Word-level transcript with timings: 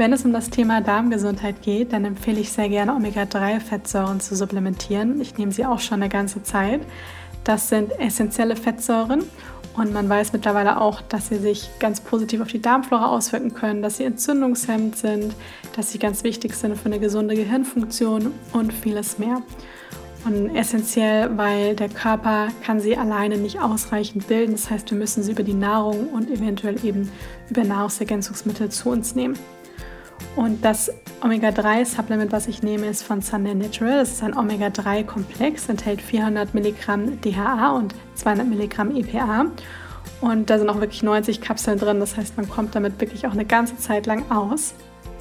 Wenn 0.00 0.14
es 0.14 0.24
um 0.24 0.32
das 0.32 0.48
Thema 0.48 0.80
Darmgesundheit 0.80 1.60
geht, 1.60 1.92
dann 1.92 2.06
empfehle 2.06 2.40
ich 2.40 2.50
sehr 2.50 2.70
gerne 2.70 2.94
Omega-3-Fettsäuren 2.94 4.18
zu 4.18 4.34
supplementieren. 4.34 5.20
Ich 5.20 5.36
nehme 5.36 5.52
sie 5.52 5.66
auch 5.66 5.78
schon 5.78 6.00
eine 6.00 6.08
ganze 6.08 6.42
Zeit. 6.42 6.80
Das 7.44 7.68
sind 7.68 7.92
essentielle 8.00 8.56
Fettsäuren 8.56 9.24
und 9.76 9.92
man 9.92 10.08
weiß 10.08 10.32
mittlerweile 10.32 10.80
auch, 10.80 11.02
dass 11.02 11.28
sie 11.28 11.36
sich 11.36 11.68
ganz 11.80 12.00
positiv 12.00 12.40
auf 12.40 12.48
die 12.48 12.62
Darmflora 12.62 13.08
auswirken 13.08 13.52
können, 13.52 13.82
dass 13.82 13.98
sie 13.98 14.04
entzündungshemmend 14.04 14.96
sind, 14.96 15.34
dass 15.76 15.92
sie 15.92 15.98
ganz 15.98 16.24
wichtig 16.24 16.54
sind 16.54 16.78
für 16.78 16.86
eine 16.86 16.98
gesunde 16.98 17.34
Gehirnfunktion 17.34 18.32
und 18.54 18.72
vieles 18.72 19.18
mehr. 19.18 19.42
Und 20.24 20.56
essentiell, 20.56 21.36
weil 21.36 21.76
der 21.76 21.90
Körper 21.90 22.48
kann 22.64 22.80
sie 22.80 22.96
alleine 22.96 23.36
nicht 23.36 23.60
ausreichend 23.60 24.28
bilden. 24.28 24.52
Das 24.52 24.70
heißt, 24.70 24.90
wir 24.92 24.96
müssen 24.96 25.22
sie 25.22 25.32
über 25.32 25.42
die 25.42 25.52
Nahrung 25.52 26.08
und 26.08 26.30
eventuell 26.30 26.82
eben 26.86 27.10
über 27.50 27.64
Nahrungsergänzungsmittel 27.64 28.70
zu 28.70 28.88
uns 28.88 29.14
nehmen. 29.14 29.36
Und 30.36 30.64
das 30.64 30.90
Omega-3-Supplement, 31.22 32.32
was 32.32 32.46
ich 32.46 32.62
nehme, 32.62 32.86
ist 32.86 33.02
von 33.02 33.20
Sunday 33.20 33.54
Natural. 33.54 33.98
Das 33.98 34.12
ist 34.12 34.22
ein 34.22 34.36
Omega-3-Komplex, 34.36 35.68
enthält 35.68 36.00
400 36.00 36.54
Milligramm 36.54 37.20
DHA 37.20 37.76
und 37.76 37.94
200 38.14 38.46
Milligramm 38.46 38.94
EPA. 38.94 39.46
Und 40.20 40.50
da 40.50 40.58
sind 40.58 40.68
auch 40.68 40.80
wirklich 40.80 41.02
90 41.02 41.40
Kapseln 41.40 41.78
drin. 41.78 42.00
Das 42.00 42.16
heißt, 42.16 42.36
man 42.36 42.48
kommt 42.48 42.74
damit 42.74 43.00
wirklich 43.00 43.26
auch 43.26 43.32
eine 43.32 43.44
ganze 43.44 43.76
Zeit 43.76 44.06
lang 44.06 44.30
aus. 44.30 44.74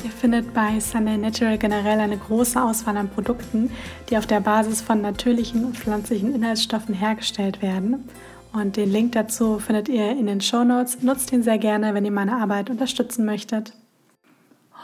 Ihr 0.03 0.11
findet 0.11 0.53
bei 0.53 0.79
Sunday 0.79 1.17
Natural 1.17 1.57
generell 1.57 1.99
eine 1.99 2.17
große 2.17 2.61
Auswahl 2.61 2.95
an 2.95 3.09
Produkten, 3.09 3.69
die 4.09 4.17
auf 4.17 4.27
der 4.27 4.39
Basis 4.39 4.81
von 4.81 5.01
natürlichen 5.01 5.65
und 5.65 5.77
pflanzlichen 5.77 6.33
Inhaltsstoffen 6.33 6.95
hergestellt 6.95 7.61
werden. 7.61 8.07
Und 8.53 8.77
den 8.77 8.89
Link 8.89 9.11
dazu 9.11 9.59
findet 9.59 9.89
ihr 9.89 10.11
in 10.11 10.27
den 10.27 10.39
Show 10.39 10.63
Notes. 10.63 11.01
Nutzt 11.01 11.33
ihn 11.33 11.43
sehr 11.43 11.57
gerne, 11.57 11.93
wenn 11.93 12.05
ihr 12.05 12.11
meine 12.11 12.37
Arbeit 12.37 12.69
unterstützen 12.69 13.25
möchtet. 13.25 13.73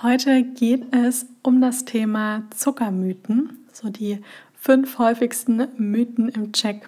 Heute 0.05 0.43
geht 0.43 0.93
es 0.93 1.25
um 1.41 1.61
das 1.61 1.83
Thema 1.83 2.43
Zuckermythen, 2.51 3.65
so 3.73 3.89
die 3.89 4.19
fünf 4.53 4.99
häufigsten 4.99 5.67
Mythen 5.77 6.29
im 6.29 6.51
Check. 6.51 6.87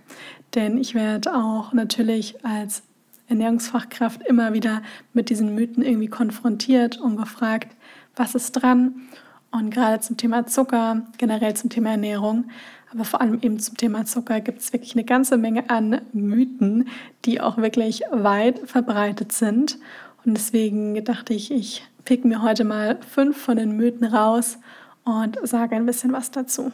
Denn 0.54 0.78
ich 0.78 0.94
werde 0.94 1.36
auch 1.36 1.74
natürlich 1.74 2.46
als 2.46 2.84
Ernährungsfachkraft 3.28 4.22
immer 4.22 4.54
wieder 4.54 4.84
mit 5.14 5.32
diesen 5.32 5.56
Mythen 5.56 5.82
irgendwie 5.82 6.10
konfrontiert 6.10 6.98
und 6.98 7.18
gefragt, 7.18 7.76
was 8.16 8.36
ist 8.36 8.52
dran? 8.52 9.08
Und 9.50 9.72
gerade 9.72 10.00
zum 10.00 10.18
Thema 10.18 10.46
Zucker, 10.46 11.02
generell 11.18 11.56
zum 11.56 11.72
Thema 11.72 11.90
Ernährung, 11.90 12.52
aber 12.92 13.04
vor 13.04 13.22
allem 13.22 13.40
eben 13.42 13.58
zum 13.58 13.78
Thema 13.78 14.06
Zucker 14.06 14.42
gibt 14.42 14.60
es 14.60 14.74
wirklich 14.74 14.94
eine 14.94 15.06
ganze 15.06 15.38
Menge 15.38 15.72
an 15.72 16.02
Mythen, 16.14 16.88
die 17.26 17.42
auch 17.42 17.58
wirklich 17.58 18.04
weit 18.12 18.60
verbreitet 18.70 19.32
sind. 19.32 19.80
Und 20.24 20.38
deswegen 20.38 21.04
dachte 21.04 21.34
ich, 21.34 21.50
ich 21.50 21.84
pick 22.08 22.24
mir 22.24 22.42
heute 22.42 22.64
mal 22.64 22.98
fünf 23.02 23.38
von 23.38 23.58
den 23.58 23.76
Mythen 23.76 24.06
raus 24.06 24.60
und 25.04 25.38
sage 25.44 25.76
ein 25.76 25.86
bisschen 25.86 26.14
was 26.14 26.32
dazu. 26.32 26.72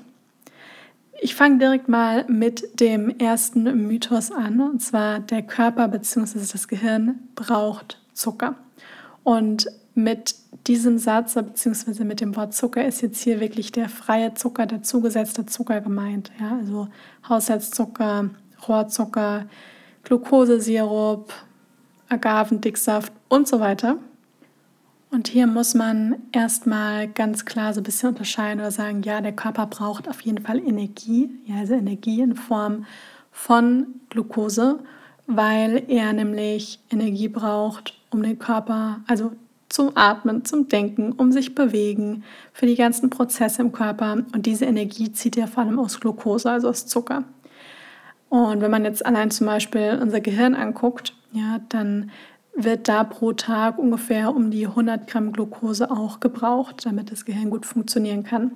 Ich 1.24 1.34
fange 1.34 1.58
direkt 1.58 1.90
mal 1.90 2.24
mit 2.28 2.80
dem 2.80 3.10
ersten 3.18 3.64
Mythos 3.88 4.32
an, 4.32 4.60
und 4.60 4.84
zwar 4.84 5.22
der 5.22 5.42
Körper 5.42 5.88
bzw. 5.88 6.38
das 6.52 6.68
Gehirn 6.68 7.18
braucht 7.34 8.00
Zucker. 8.14 8.54
Und 9.24 9.66
mit 9.96 10.36
diesem 10.68 11.00
Satz 11.00 11.34
bzw. 11.34 12.04
mit 12.04 12.22
dem 12.22 12.36
Wort 12.36 12.54
Zucker 12.54 12.86
ist 12.86 13.02
jetzt 13.02 13.24
hier 13.24 13.40
wirklich 13.40 13.72
der 13.72 13.90
freie 13.90 14.36
Zucker, 14.36 14.68
der 14.68 14.84
zugesetzte 14.84 15.48
Zucker 15.48 15.82
gemeint. 15.82 16.32
Ja? 16.40 16.58
Also 16.60 16.90
Haushaltszucker, 17.28 18.30
Rohrzucker, 18.68 19.48
Glukosesirup, 20.04 21.34
Agavendicksaft 22.08 23.12
und 23.30 23.48
so 23.48 23.60
weiter. 23.60 23.98
Und 25.14 25.28
hier 25.28 25.46
muss 25.46 25.76
man 25.76 26.16
erstmal 26.32 27.08
ganz 27.08 27.46
klar 27.46 27.72
so 27.72 27.82
ein 27.82 27.84
bisschen 27.84 28.10
unterscheiden 28.10 28.60
oder 28.60 28.72
sagen, 28.72 29.04
ja, 29.04 29.22
der 29.22 29.32
Körper 29.32 29.68
braucht 29.68 30.10
auf 30.10 30.22
jeden 30.22 30.44
Fall 30.44 30.58
Energie, 30.58 31.30
ja, 31.46 31.58
also 31.58 31.76
Energie 31.76 32.22
in 32.22 32.36
Form 32.36 32.88
von 33.32 33.86
Glucose, 34.10 34.80
weil 35.28 35.84
er 35.88 36.14
nämlich 36.14 36.80
Energie 36.90 37.28
braucht, 37.28 37.94
um 38.10 38.24
den 38.24 38.40
Körper, 38.40 39.02
also 39.06 39.34
zum 39.70 39.92
Atmen, 39.94 40.46
zum 40.46 40.68
Denken, 40.68 41.12
um 41.12 41.32
sich 41.32 41.54
bewegen, 41.54 42.24
für 42.52 42.66
die 42.66 42.76
ganzen 42.76 43.12
Prozesse 43.12 43.62
im 43.62 43.72
Körper. 43.72 44.14
Und 44.34 44.48
diese 44.48 44.66
Energie 44.66 45.12
zieht 45.12 45.38
er 45.38 45.48
vor 45.48 45.62
allem 45.62 45.78
aus 45.78 46.00
Glucose, 46.00 46.50
also 46.50 46.70
aus 46.70 46.88
Zucker. 46.88 47.24
Und 48.30 48.62
wenn 48.62 48.72
man 48.72 48.84
jetzt 48.84 49.06
allein 49.06 49.30
zum 49.30 49.46
Beispiel 49.46 50.00
unser 50.02 50.22
Gehirn 50.22 50.56
anguckt, 50.56 51.14
ja, 51.34 51.60
dann 51.70 52.10
wird 52.56 52.88
da 52.88 53.04
pro 53.04 53.34
Tag 53.34 53.78
ungefähr 53.80 54.36
um 54.36 54.52
die 54.52 54.68
100 54.68 55.08
Gramm 55.08 55.32
Glucose 55.34 55.90
auch 55.90 56.20
gebraucht, 56.20 56.86
damit 56.86 57.12
das 57.12 57.26
Gehirn 57.26 57.50
gut 57.50 57.66
funktionieren 57.66 58.24
kann. 58.24 58.52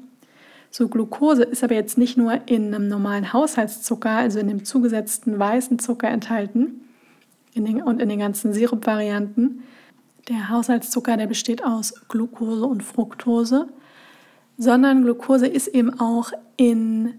So 0.69 0.87
Glucose 0.87 1.43
ist 1.43 1.63
aber 1.63 1.75
jetzt 1.75 1.97
nicht 1.97 2.17
nur 2.17 2.47
in 2.47 2.73
einem 2.73 2.87
normalen 2.87 3.33
Haushaltszucker, 3.33 4.11
also 4.11 4.39
in 4.39 4.47
dem 4.47 4.65
zugesetzten 4.65 5.39
weißen 5.39 5.79
Zucker 5.79 6.09
enthalten 6.09 6.81
in 7.53 7.65
den, 7.65 7.81
und 7.81 8.01
in 8.01 8.09
den 8.09 8.19
ganzen 8.19 8.53
Sirupvarianten. 8.53 9.63
Der 10.29 10.49
Haushaltszucker, 10.49 11.17
der 11.17 11.27
besteht 11.27 11.63
aus 11.63 11.93
Glucose 12.09 12.65
und 12.65 12.83
Fructose, 12.83 13.67
sondern 14.57 15.03
Glucose 15.03 15.47
ist 15.47 15.67
eben 15.67 15.99
auch 15.99 16.31
in 16.57 17.13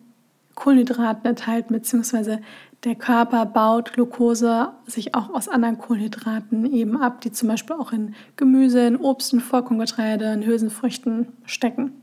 Kohlenhydraten 0.55 1.25
enthalten, 1.25 1.72
beziehungsweise 1.72 2.41
der 2.84 2.94
Körper 2.94 3.44
baut 3.44 3.93
Glucose 3.93 4.69
sich 4.87 5.15
auch 5.15 5.31
aus 5.31 5.49
anderen 5.49 5.78
Kohlenhydraten 5.78 6.65
eben 6.72 7.00
ab, 7.00 7.21
die 7.21 7.33
zum 7.33 7.49
Beispiel 7.49 7.77
auch 7.77 7.93
in 7.93 8.15
Gemüse, 8.37 8.87
in 8.87 8.97
Obst, 8.97 9.33
in 9.33 9.41
Vollkorngetreide, 9.41 10.33
in 10.33 10.47
Hülsenfrüchten 10.47 11.28
stecken. 11.44 12.03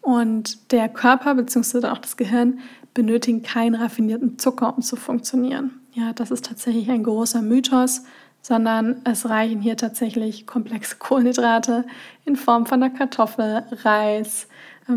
Und 0.00 0.72
der 0.72 0.88
Körper 0.88 1.34
bzw. 1.34 1.88
auch 1.88 1.98
das 1.98 2.16
Gehirn 2.16 2.60
benötigen 2.94 3.42
keinen 3.42 3.74
raffinierten 3.74 4.38
Zucker, 4.38 4.74
um 4.76 4.82
zu 4.82 4.96
funktionieren. 4.96 5.80
Ja, 5.92 6.12
das 6.12 6.30
ist 6.30 6.46
tatsächlich 6.46 6.88
ein 6.90 7.02
großer 7.02 7.42
Mythos, 7.42 8.04
sondern 8.40 9.00
es 9.04 9.28
reichen 9.28 9.60
hier 9.60 9.76
tatsächlich 9.76 10.46
komplexe 10.46 10.96
Kohlenhydrate 10.96 11.84
in 12.24 12.36
Form 12.36 12.66
von 12.66 12.82
einer 12.82 12.94
Kartoffel, 12.94 13.64
Reis, 13.82 14.48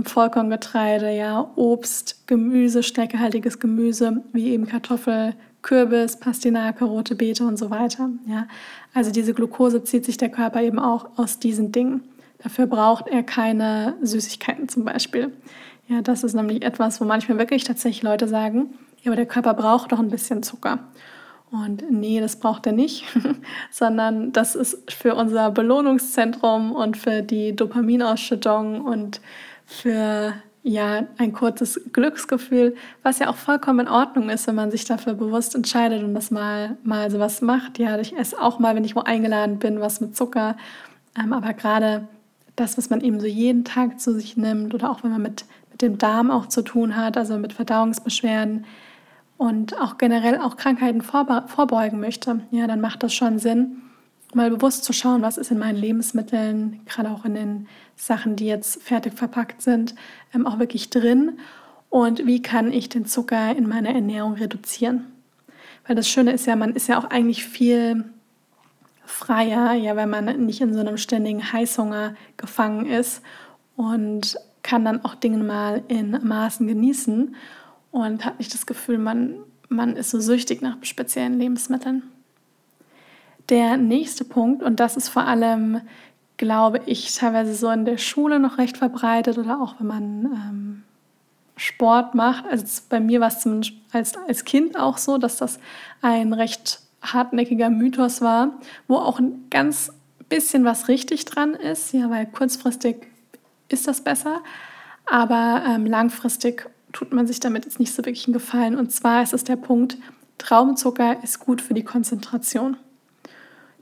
Vollkorngetreide, 0.04 1.12
ja, 1.12 1.52
Obst, 1.56 2.28
Gemüse, 2.28 2.82
stärkehaltiges 2.82 3.60
Gemüse, 3.60 4.24
wie 4.32 4.52
eben 4.52 4.66
Kartoffel, 4.66 5.36
Kürbis, 5.62 6.18
Pastinake, 6.18 6.86
rote 6.86 7.16
Beete 7.16 7.46
und 7.46 7.58
so 7.58 7.70
weiter. 7.70 8.10
Ja. 8.26 8.48
Also 8.94 9.12
diese 9.12 9.34
Glucose 9.34 9.84
zieht 9.84 10.06
sich 10.06 10.18
der 10.18 10.30
Körper 10.30 10.62
eben 10.62 10.80
auch 10.80 11.18
aus 11.18 11.40
diesen 11.40 11.72
Dingen. 11.72 12.04
Dafür 12.40 12.66
braucht 12.66 13.08
er 13.08 13.24
keine 13.24 13.96
Süßigkeiten 14.02 14.68
zum 14.70 14.86
Beispiel. 14.86 15.32
Ja, 15.88 16.02
das 16.02 16.24
ist 16.24 16.34
nämlich 16.34 16.64
etwas, 16.64 17.00
wo 17.02 17.06
manchmal 17.06 17.38
wirklich 17.38 17.64
tatsächlich 17.64 18.02
Leute 18.02 18.28
sagen, 18.28 18.74
ja, 19.02 19.12
aber 19.12 19.18
der 19.18 19.26
Körper 19.26 19.54
braucht 19.54 19.92
doch 19.92 20.00
ein 20.00 20.10
bisschen 20.10 20.42
Zucker. 20.42 20.80
Und 21.52 21.84
nee, 21.92 22.22
das 22.22 22.38
braucht 22.38 22.66
er 22.66 22.72
nicht, 22.72 23.06
sondern 23.72 24.32
das 24.32 24.56
ist 24.56 24.90
für 24.92 25.16
unser 25.16 25.52
Belohnungszentrum 25.52 26.72
und 26.72 26.96
für 26.96 27.22
die 27.22 27.54
Dopaminausschüttung 27.56 28.82
und 28.82 29.20
für 29.66 30.34
ja 30.64 31.08
ein 31.18 31.34
kurzes 31.34 31.82
Glücksgefühl, 31.92 32.76
was 33.04 33.20
ja 33.20 33.30
auch 33.30 33.36
vollkommen 33.36 33.82
in 33.82 33.88
Ordnung 33.90 34.30
ist, 34.30 34.48
wenn 34.48 34.56
man 34.56 34.72
sich 34.72 34.86
dafür 34.86 35.14
bewusst 35.14 35.54
entscheidet 35.56 36.04
und 36.04 36.14
das 36.14 36.32
mal 36.32 36.78
mal 36.84 37.12
sowas 37.12 37.42
macht. 37.42 37.80
Ja, 37.80 38.00
ich 38.00 38.16
esse 38.16 38.40
auch 38.42 38.60
mal, 38.60 38.76
wenn 38.76 38.86
ich 38.86 38.96
wo 38.96 39.02
eingeladen 39.02 39.60
bin, 39.60 39.82
was 39.82 40.00
mit 40.00 40.16
Zucker. 40.16 40.56
Ähm, 41.20 41.34
aber 41.34 41.54
gerade 41.54 42.08
das, 42.56 42.78
was 42.78 42.90
man 42.90 43.02
eben 43.02 43.20
so 43.20 43.28
jeden 43.28 43.66
Tag 43.66 44.00
zu 44.00 44.14
sich 44.14 44.38
nimmt 44.38 44.74
oder 44.74 44.90
auch 44.90 45.04
wenn 45.04 45.12
man 45.12 45.22
mit, 45.22 45.46
mit 45.72 45.82
dem 45.82 45.98
Darm 45.98 46.32
auch 46.32 46.48
zu 46.48 46.62
tun 46.62 46.96
hat, 46.96 47.18
also 47.18 47.38
mit 47.38 47.54
Verdauungsbeschwerden 47.54 48.66
und 49.42 49.82
auch 49.82 49.98
generell 49.98 50.38
auch 50.38 50.56
Krankheiten 50.56 51.02
vorbeugen 51.02 52.00
möchte, 52.00 52.42
ja, 52.52 52.68
dann 52.68 52.80
macht 52.80 53.02
das 53.02 53.12
schon 53.12 53.40
Sinn, 53.40 53.82
mal 54.36 54.52
bewusst 54.52 54.84
zu 54.84 54.94
schauen, 54.94 55.24
was 55.24 55.40
ist 55.40 55.50
in 55.50 55.58
meinen 55.58 55.80
Lebensmitteln, 55.80 56.82
gerade 56.86 57.10
auch 57.10 57.26
in 57.26 57.34
den 57.34 57.68
Sachen, 57.96 58.36
die 58.36 58.46
jetzt 58.46 58.84
fertig 58.84 59.16
verpackt 59.16 59.64
sind, 59.64 59.96
ähm, 60.36 60.46
auch 60.46 60.60
wirklich 60.60 60.92
drin 60.92 61.40
und 61.90 62.28
wie 62.28 62.44
kann 62.44 62.72
ich 62.72 62.88
den 62.90 63.08
Zucker 63.08 63.56
in 63.56 63.68
meiner 63.68 63.90
Ernährung 63.90 64.34
reduzieren. 64.34 65.08
Weil 65.88 65.96
das 65.96 66.08
Schöne 66.08 66.34
ist 66.34 66.46
ja, 66.46 66.56
man 66.56 66.76
ist 66.76 66.88
ja 66.88 67.00
auch 67.00 67.06
eigentlich 67.06 67.44
viel 67.44 68.06
freier, 69.06 69.74
ja, 69.74 69.96
wenn 69.96 70.12
man 70.12 70.46
nicht 70.46 70.62
in 70.62 70.76
so 70.76 70.82
einem 70.82 70.98
ständigen 70.98 71.52
Heißhunger 71.52 72.14
gefangen 72.38 72.86
ist 72.86 73.24
und 73.76 74.38
kann 74.62 74.86
dann 74.86 75.04
auch 75.04 75.16
Dinge 75.16 75.44
mal 75.44 75.82
in 75.88 76.12
Maßen 76.12 76.68
genießen. 76.68 77.36
Und 77.92 78.26
hat 78.26 78.40
nicht 78.40 78.54
das 78.54 78.66
Gefühl, 78.66 78.98
man, 78.98 79.36
man 79.70 79.96
ist 79.96 80.12
so 80.12 80.20
süchtig 80.20 80.62
nach 80.62 80.78
speziellen 80.82 81.38
Lebensmitteln. 81.40 82.04
Der 83.50 83.78
nächste 83.78 84.24
Punkt, 84.24 84.64
und 84.64 84.80
das 84.80 84.98
ist 84.98 85.10
vor 85.10 85.24
allem, 85.24 85.82
glaube 86.38 86.82
ich, 86.86 87.14
teilweise 87.16 87.54
so 87.54 87.70
in 87.70 87.86
der 87.86 87.98
Schule 87.98 88.40
noch 88.40 88.58
recht 88.58 88.78
verbreitet 88.78 89.38
oder 89.38 89.62
auch 89.62 89.76
wenn 89.80 89.88
man 89.88 90.26
ähm, 90.26 90.84
Sport 91.58 92.16
macht. 92.16 92.46
Also 92.46 92.82
bei 92.90 93.00
mir 93.00 93.20
war 93.20 93.28
es 93.28 93.46
als, 93.92 94.18
als 94.28 94.46
Kind 94.46 94.80
auch 94.80 94.98
so, 94.98 95.18
dass 95.18 95.38
das 95.38 95.60
ein 96.02 96.34
recht 96.34 96.82
hartnäckiger 97.02 97.70
Mythos 97.70 98.22
war, 98.22 98.54
wo 98.88 98.98
auch 98.98 99.20
ein 99.20 99.46
ganz 99.50 99.92
bisschen 100.30 100.64
was 100.64 100.88
richtig 100.88 101.26
dran 101.26 101.54
ist, 101.54 101.94
ja, 101.94 102.10
weil 102.10 102.26
kurzfristig 102.26 103.08
ist 103.70 103.88
das 103.88 104.02
besser, 104.02 104.42
aber 105.06 105.64
ähm, 105.68 105.86
langfristig 105.86 106.70
tut 106.92 107.14
man 107.14 107.28
sich 107.28 107.40
damit 107.40 107.66
jetzt 107.66 107.80
nicht 107.80 107.94
so 107.94 107.98
wirklich 108.06 108.26
einen 108.28 108.34
Gefallen. 108.34 108.78
Und 108.78 108.92
zwar 108.92 109.24
ist 109.24 109.34
es 109.34 109.44
der 109.44 109.56
Punkt, 109.56 109.98
Traubenzucker 110.38 111.24
ist 111.24 111.40
gut 111.40 111.62
für 111.62 111.74
die 111.74 111.84
Konzentration. 111.84 112.78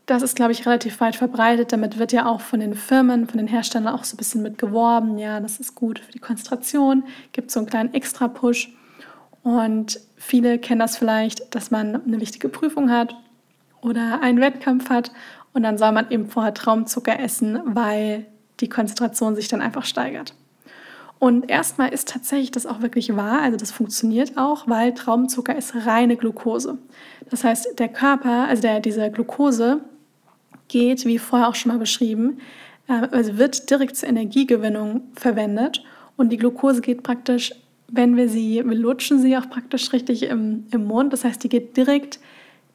Das 0.05 0.23
ist, 0.23 0.35
glaube 0.35 0.51
ich, 0.51 0.65
relativ 0.65 0.99
weit 1.01 1.15
verbreitet. 1.15 1.71
Damit 1.71 1.99
wird 1.99 2.11
ja 2.11 2.25
auch 2.25 2.41
von 2.41 2.59
den 2.59 2.73
Firmen, 2.73 3.27
von 3.27 3.37
den 3.37 3.47
Herstellern 3.47 3.93
auch 3.93 4.03
so 4.03 4.15
ein 4.15 4.17
bisschen 4.17 4.41
mit 4.41 4.57
geworben. 4.57 5.17
Ja, 5.17 5.39
das 5.39 5.59
ist 5.59 5.75
gut 5.75 5.99
für 5.99 6.11
die 6.11 6.19
Konzentration, 6.19 7.03
gibt 7.31 7.51
so 7.51 7.59
einen 7.59 7.69
kleinen 7.69 7.93
Extra-Push. 7.93 8.73
Und 9.43 9.99
viele 10.17 10.59
kennen 10.59 10.79
das 10.79 10.97
vielleicht, 10.97 11.53
dass 11.55 11.71
man 11.71 11.95
eine 11.95 12.19
wichtige 12.19 12.49
Prüfung 12.49 12.89
hat 12.89 13.15
oder 13.81 14.21
einen 14.21 14.41
Wettkampf 14.41 14.89
hat 14.89 15.11
und 15.53 15.63
dann 15.63 15.77
soll 15.77 15.91
man 15.91 16.09
eben 16.11 16.27
vorher 16.27 16.53
Traumzucker 16.53 17.19
essen, 17.19 17.59
weil 17.65 18.25
die 18.59 18.69
Konzentration 18.69 19.35
sich 19.35 19.47
dann 19.47 19.61
einfach 19.61 19.85
steigert. 19.85 20.33
Und 21.19 21.51
erstmal 21.51 21.89
ist 21.89 22.07
tatsächlich 22.07 22.51
das 22.51 22.65
auch 22.65 22.81
wirklich 22.81 23.13
wahr, 23.15 23.41
also 23.41 23.57
das 23.57 23.71
funktioniert 23.71 24.37
auch, 24.37 24.69
weil 24.69 24.93
Traubenzucker 24.93 25.55
ist 25.55 25.75
reine 25.85 26.15
Glucose. 26.15 26.77
Das 27.29 27.43
heißt, 27.43 27.77
der 27.77 27.89
Körper, 27.89 28.47
also 28.47 28.61
der, 28.61 28.79
diese 28.79 29.11
Glucose, 29.11 29.81
geht, 30.69 31.05
wie 31.05 31.17
vorher 31.17 31.49
auch 31.49 31.55
schon 31.55 31.73
mal 31.73 31.77
beschrieben, 31.77 32.37
äh, 32.87 33.07
also 33.11 33.37
wird 33.37 33.69
direkt 33.69 33.97
zur 33.97 34.07
Energiegewinnung 34.07 35.01
verwendet 35.13 35.83
und 36.15 36.29
die 36.29 36.37
Glucose 36.37 36.79
geht 36.79 37.03
praktisch, 37.03 37.53
wenn 37.89 38.15
wir 38.15 38.29
sie, 38.29 38.63
wir 38.63 38.77
lutschen 38.77 39.19
sie 39.19 39.35
auch 39.35 39.49
praktisch 39.49 39.91
richtig 39.91 40.23
im, 40.23 40.67
im 40.71 40.85
Mund, 40.85 41.11
das 41.11 41.25
heißt, 41.25 41.43
die 41.43 41.49
geht 41.49 41.75
direkt, 41.75 42.19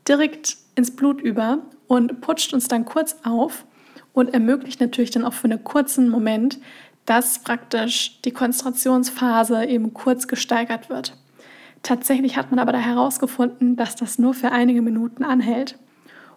direkt 0.06 0.56
ins 0.74 0.94
Blut 0.94 1.20
über 1.22 1.60
und 1.86 2.20
putscht 2.20 2.52
uns 2.52 2.68
dann 2.68 2.84
kurz 2.84 3.16
auf 3.22 3.64
und 4.12 4.34
ermöglicht 4.34 4.80
natürlich 4.80 5.12
dann 5.12 5.24
auch 5.24 5.32
für 5.32 5.44
einen 5.44 5.64
kurzen 5.64 6.08
Moment, 6.08 6.58
dass 7.06 7.40
praktisch 7.40 8.20
die 8.24 8.30
Konzentrationsphase 8.30 9.64
eben 9.66 9.92
kurz 9.94 10.26
gesteigert 10.26 10.88
wird. 10.88 11.16
Tatsächlich 11.82 12.36
hat 12.36 12.50
man 12.50 12.58
aber 12.58 12.72
da 12.72 12.78
herausgefunden, 12.78 13.76
dass 13.76 13.94
das 13.96 14.18
nur 14.18 14.32
für 14.32 14.52
einige 14.52 14.80
Minuten 14.80 15.22
anhält. 15.22 15.78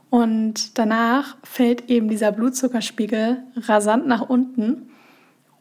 Und 0.10 0.78
danach 0.78 1.38
fällt 1.44 1.90
eben 1.90 2.10
dieser 2.10 2.32
Blutzuckerspiegel 2.32 3.44
rasant 3.56 4.08
nach 4.08 4.30
unten 4.30 4.90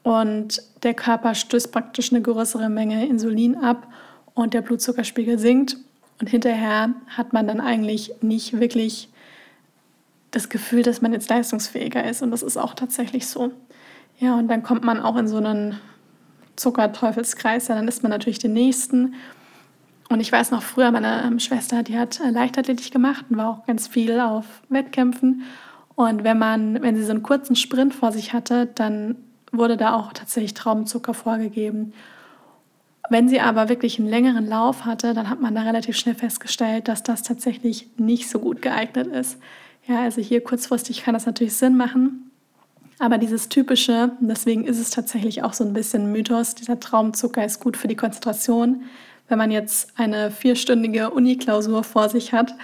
und 0.07 0.63
der 0.85 0.95
Körper 0.95 1.35
stößt 1.35 1.73
praktisch 1.73 2.13
eine 2.13 2.23
größere 2.23 2.69
Menge 2.69 3.09
Insulin 3.09 3.57
ab 3.57 3.89
und 4.35 4.55
der 4.55 4.61
Blutzuckerspiegel 4.61 5.37
sinkt. 5.37 5.79
Und 6.21 6.29
hinterher 6.29 6.95
hat 7.09 7.33
man 7.33 7.49
dann 7.49 7.61
eigentlich 7.61 8.13
nicht 8.23 8.61
wirklich 8.61 9.09
das 10.31 10.49
Gefühl, 10.49 10.85
dass 10.85 11.03
man 11.03 11.13
jetzt 11.13 11.29
leistungsfähiger 11.29 12.09
ist. 12.09 12.23
Und 12.23 12.31
das 12.31 12.45
ist 12.45 12.57
auch 12.57 12.75
tatsächlich 12.75 13.27
so. 13.27 13.51
Ja, 14.19 14.37
und 14.37 14.49
dann 14.49 14.63
kommt 14.63 14.85
man 14.85 15.01
auch 15.01 15.17
in 15.17 15.29
so 15.29 15.37
einen 15.37 15.79
Zuckerteufelskreis. 16.57 17.67
Dann 17.67 17.87
isst 17.87 18.03
man 18.03 18.11
natürlich 18.11 18.39
den 18.39 18.55
nächsten 18.55 19.15
und 20.09 20.21
ich 20.21 20.31
weiß 20.31 20.51
noch 20.53 20.63
früher, 20.63 20.91
meine 20.91 21.25
ähm, 21.25 21.39
Schwester, 21.39 21.83
die 21.83 21.99
hat 21.99 22.21
äh, 22.21 22.31
Leichtathletik 22.31 22.93
gemacht 22.93 23.27
und 23.29 23.37
war 23.37 23.51
auch 23.51 23.67
ganz 23.67 23.89
viel 23.89 24.21
auf 24.21 24.45
Wettkämpfen. 24.69 25.43
Und 25.95 26.25
wenn 26.25 26.39
man, 26.39 26.81
wenn 26.83 26.97
sie 26.97 27.05
so 27.05 27.11
einen 27.11 27.23
kurzen 27.23 27.57
Sprint 27.57 27.95
vor 27.95 28.13
sich 28.13 28.33
hatte, 28.33 28.67
dann 28.67 29.17
wurde 29.51 29.77
da 29.77 29.95
auch 29.95 30.13
tatsächlich 30.13 30.55
Traubenzucker 30.55 31.15
vorgegeben. 31.15 31.93
Wenn 33.09 33.29
sie 33.29 33.41
aber 33.41 33.69
wirklich 33.69 33.99
einen 33.99 34.09
längeren 34.09 34.47
Lauf 34.47 34.85
hatte, 34.85 35.15
dann 35.15 35.31
hat 35.31 35.41
man 35.41 35.55
da 35.55 35.63
relativ 35.63 35.97
schnell 35.97 36.15
festgestellt, 36.15 36.89
dass 36.89 37.03
das 37.03 37.23
tatsächlich 37.23 37.89
nicht 37.97 38.29
so 38.29 38.39
gut 38.39 38.63
geeignet 38.63 39.07
ist. 39.07 39.39
Ja, 39.87 40.03
also 40.03 40.21
hier 40.21 40.43
kurzfristig 40.43 41.05
kann 41.05 41.15
das 41.15 41.27
natürlich 41.27 41.55
Sinn 41.55 41.77
machen. 41.77 42.26
Aber 42.99 43.19
dieses 43.19 43.49
typische, 43.49 44.13
deswegen 44.21 44.65
ist 44.65 44.79
es 44.79 44.91
tatsächlich 44.91 45.43
auch 45.43 45.53
so 45.53 45.65
ein 45.65 45.75
bisschen 45.75 46.11
Mythos, 46.13 46.55
dieser 46.55 46.81
Traumzucker 46.81 47.45
ist 47.45 47.61
gut 47.61 47.77
für 47.77 47.89
die 47.89 47.97
Konzentration, 47.97 48.85
wenn 49.29 49.39
man 49.39 49.51
jetzt 49.51 49.93
eine 49.97 50.31
vierstündige 50.31 51.11
Uni-Klausur 51.11 51.85
vor 51.85 52.09
sich 52.09 52.33
hat 52.33 52.55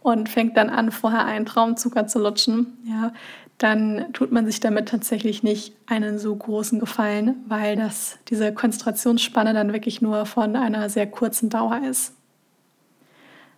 und 0.00 0.28
fängt 0.28 0.56
dann 0.56 0.70
an, 0.70 0.92
vorher 0.92 1.24
einen 1.24 1.46
Traumzucker 1.46 2.06
zu 2.06 2.18
lutschen, 2.20 2.78
ja, 2.84 3.12
dann 3.58 4.12
tut 4.14 4.32
man 4.32 4.46
sich 4.46 4.60
damit 4.60 4.88
tatsächlich 4.88 5.42
nicht 5.42 5.74
einen 5.86 6.18
so 6.18 6.34
großen 6.34 6.80
Gefallen, 6.80 7.36
weil 7.46 7.76
das, 7.76 8.16
diese 8.28 8.54
Konzentrationsspanne 8.54 9.52
dann 9.52 9.74
wirklich 9.74 10.00
nur 10.00 10.24
von 10.24 10.56
einer 10.56 10.88
sehr 10.88 11.06
kurzen 11.06 11.50
Dauer 11.50 11.82
ist. 11.88 12.14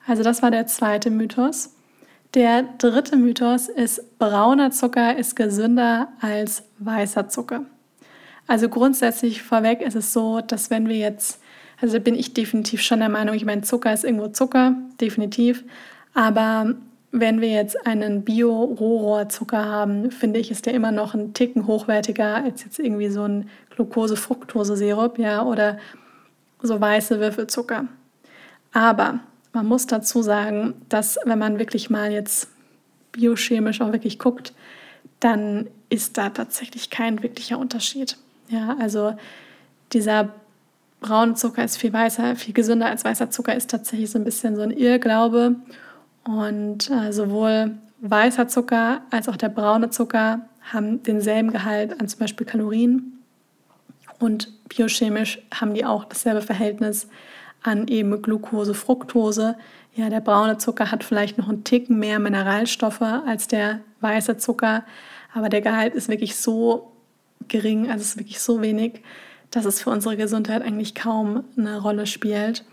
Also 0.05 0.25
das 0.25 0.43
war 0.43 0.51
der 0.51 0.67
zweite 0.67 1.11
Mythos. 1.11 1.75
Der 2.35 2.63
dritte 2.79 3.17
Mythos 3.17 3.69
ist, 3.69 4.19
brauner 4.19 4.71
Zucker 4.71 5.17
ist 5.17 5.37
gesünder 5.37 6.09
als 6.21 6.65
weißer 6.79 7.29
Zucker. 7.29 7.67
Also 8.47 8.69
grundsätzlich 8.69 9.43
vorweg 9.43 9.83
ist 9.83 9.95
es 9.95 10.13
so, 10.13 10.41
dass 10.41 10.71
wenn 10.71 10.89
wir 10.89 10.97
jetzt 10.97 11.43
also 11.83 11.99
bin 11.99 12.15
ich 12.15 12.33
definitiv 12.33 12.81
schon 12.81 13.01
der 13.01 13.09
Meinung, 13.09 13.35
ich 13.35 13.45
meine, 13.45 13.63
Zucker 13.63 13.93
ist 13.93 14.05
irgendwo 14.05 14.29
Zucker, 14.29 14.77
definitiv. 15.01 15.65
Aber 16.15 16.75
wenn 17.11 17.41
wir 17.41 17.51
jetzt 17.51 17.87
einen 17.87 18.23
Bio-Rohrohrzucker 18.23 19.65
haben, 19.65 20.13
finde 20.13 20.39
ich, 20.39 20.53
ist 20.53 20.65
der 20.65 20.75
immer 20.75 20.93
noch 20.93 21.13
ein 21.15 21.35
Ticken 21.35 21.67
hochwertiger 21.67 22.37
als 22.37 22.63
jetzt 22.63 22.79
irgendwie 22.79 23.09
so 23.09 23.25
ein 23.25 23.51
Glucose-Fructose-Sirup, 23.71 25.19
ja, 25.19 25.43
oder 25.43 25.77
so 26.63 26.81
weiße 26.81 27.19
Würfelzucker. 27.19 27.87
Aber 28.73 29.19
man 29.53 29.67
muss 29.67 29.87
dazu 29.87 30.23
sagen, 30.23 30.75
dass 30.89 31.19
wenn 31.25 31.39
man 31.39 31.59
wirklich 31.59 31.91
mal 31.91 32.13
jetzt 32.13 32.49
biochemisch 33.13 33.81
auch 33.81 33.93
wirklich 33.93 34.19
guckt, 34.19 34.55
dann 35.21 35.69
ist 35.89 36.19
da 36.19 36.31
tatsächlich 36.31 36.91
kein 36.91 37.23
wirklicher 37.23 37.59
Unterschied. 37.59 38.17
Ja, 38.49 38.77
also 38.81 39.15
dieser 39.93 40.31
brauner 41.01 41.35
Zucker 41.35 41.65
ist 41.65 41.77
viel 41.77 41.93
weißer, 41.93 42.37
viel 42.37 42.55
gesünder 42.55 42.87
als 42.87 43.05
weißer 43.05 43.31
Zucker, 43.31 43.55
ist 43.55 43.71
tatsächlich 43.71 44.11
so 44.11 44.19
ein 44.19 44.25
bisschen 44.25 44.57
so 44.57 44.63
ein 44.63 44.71
Irrglaube. 44.71 45.57
Und 46.25 46.91
äh, 46.91 47.13
sowohl 47.13 47.73
weißer 48.01 48.49
Zucker 48.49 49.03
als 49.11 49.29
auch 49.29 49.37
der 49.37 49.49
braune 49.49 49.91
Zucker 49.91 50.41
haben 50.73 51.03
denselben 51.03 51.51
Gehalt 51.51 52.01
an 52.01 52.09
zum 52.09 52.21
Beispiel 52.21 52.47
Kalorien. 52.47 53.19
Und 54.19 54.53
biochemisch 54.69 55.41
haben 55.53 55.75
die 55.75 55.85
auch 55.85 56.05
dasselbe 56.05 56.43
Verhältnis 56.43 57.09
an 57.63 57.89
eben 57.89 58.23
Glucose, 58.23 58.75
Fructose. 58.75 59.57
Ja, 59.95 60.09
der 60.09 60.21
braune 60.21 60.59
Zucker 60.59 60.91
hat 60.91 61.05
vielleicht 61.05 61.39
noch 61.39 61.49
einen 61.49 61.65
Ticken 61.65 61.99
mehr 61.99 62.19
Mineralstoffe 62.19 63.03
als 63.03 63.47
der 63.47 63.81
weiße 64.01 64.37
Zucker, 64.39 64.85
aber 65.35 65.49
der 65.49 65.61
Gehalt 65.61 65.95
ist 65.95 66.09
wirklich 66.09 66.37
so 66.37 66.93
gering, 67.49 67.91
also 67.91 68.01
es 68.01 68.09
ist 68.11 68.19
wirklich 68.19 68.41
so 68.41 68.63
wenig, 68.63 69.03
dass 69.51 69.65
es 69.65 69.83
für 69.83 69.91
unsere 69.91 70.17
Gesundheit 70.17 70.63
eigentlich 70.63 70.95
kaum 70.95 71.45
eine 71.57 71.81
Rolle 71.81 72.07
spielt. 72.07 72.65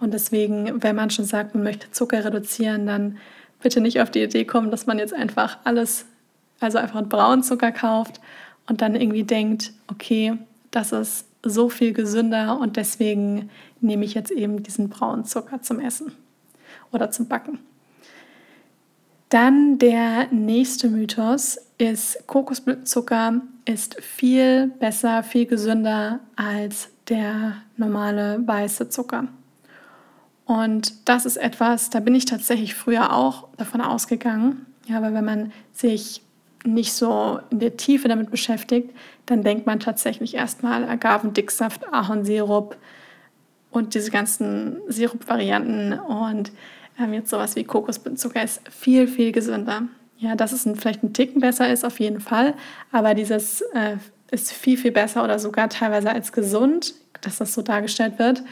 Und 0.00 0.14
deswegen, 0.14 0.82
wenn 0.82 0.96
man 0.96 1.10
schon 1.10 1.24
sagt, 1.24 1.54
man 1.54 1.62
möchte 1.62 1.90
Zucker 1.90 2.24
reduzieren, 2.24 2.86
dann 2.86 3.18
bitte 3.62 3.80
nicht 3.80 4.00
auf 4.00 4.10
die 4.10 4.22
Idee 4.22 4.44
kommen, 4.44 4.70
dass 4.70 4.86
man 4.86 4.98
jetzt 4.98 5.14
einfach 5.14 5.58
alles, 5.64 6.06
also 6.60 6.78
einfach 6.78 6.96
einen 6.96 7.08
braunen 7.08 7.42
Zucker 7.42 7.70
kauft 7.70 8.20
und 8.66 8.80
dann 8.80 8.94
irgendwie 8.94 9.24
denkt, 9.24 9.72
okay, 9.88 10.38
das 10.70 10.92
ist 10.92 11.26
so 11.44 11.68
viel 11.68 11.92
gesünder 11.92 12.58
und 12.58 12.76
deswegen 12.76 13.50
nehme 13.80 14.04
ich 14.04 14.14
jetzt 14.14 14.30
eben 14.30 14.62
diesen 14.62 14.88
braunen 14.88 15.24
Zucker 15.24 15.62
zum 15.62 15.80
Essen 15.80 16.12
oder 16.92 17.10
zum 17.10 17.28
Backen. 17.28 17.58
Dann 19.28 19.78
der 19.78 20.28
nächste 20.30 20.88
Mythos 20.88 21.58
ist, 21.78 22.26
Kokosblütenzucker 22.26 23.40
ist 23.64 24.00
viel 24.02 24.66
besser, 24.78 25.22
viel 25.22 25.46
gesünder 25.46 26.20
als 26.36 26.90
der 27.08 27.56
normale 27.76 28.46
weiße 28.46 28.90
Zucker. 28.90 29.28
Und 30.44 31.08
das 31.08 31.24
ist 31.24 31.38
etwas, 31.38 31.88
da 31.88 32.00
bin 32.00 32.14
ich 32.14 32.26
tatsächlich 32.26 32.74
früher 32.74 33.14
auch 33.14 33.48
davon 33.56 33.80
ausgegangen. 33.80 34.66
Ja, 34.86 34.98
aber 34.98 35.14
wenn 35.14 35.24
man 35.24 35.52
sich 35.72 36.22
nicht 36.64 36.92
so 36.92 37.40
in 37.50 37.58
der 37.60 37.76
Tiefe 37.76 38.08
damit 38.08 38.30
beschäftigt, 38.30 38.90
dann 39.26 39.42
denkt 39.42 39.66
man 39.66 39.80
tatsächlich 39.80 40.34
erstmal 40.34 40.84
Agavendicksaft, 40.88 41.92
Ahornsirup 41.92 42.76
und 43.70 43.94
diese 43.94 44.10
ganzen 44.10 44.76
Sirup-Varianten 44.88 45.94
und 45.98 46.52
ähm, 46.98 47.12
jetzt 47.14 47.30
sowas 47.30 47.56
wie 47.56 47.64
Kokosblütenzucker 47.64 48.42
ist 48.42 48.60
viel, 48.70 49.08
viel 49.08 49.32
gesünder. 49.32 49.82
Ja, 50.18 50.36
dass 50.36 50.52
es 50.52 50.66
ein, 50.66 50.76
vielleicht 50.76 51.02
ein 51.02 51.12
Ticken 51.12 51.40
besser 51.40 51.72
ist, 51.72 51.84
auf 51.84 51.98
jeden 51.98 52.20
Fall, 52.20 52.54
aber 52.92 53.14
dieses 53.14 53.62
äh, 53.72 53.96
ist 54.30 54.52
viel, 54.52 54.78
viel 54.78 54.92
besser 54.92 55.24
oder 55.24 55.38
sogar 55.38 55.68
teilweise 55.68 56.10
als 56.10 56.32
gesund, 56.32 56.94
dass 57.20 57.38
das 57.38 57.54
so 57.54 57.62
dargestellt 57.62 58.18
wird, 58.18 58.42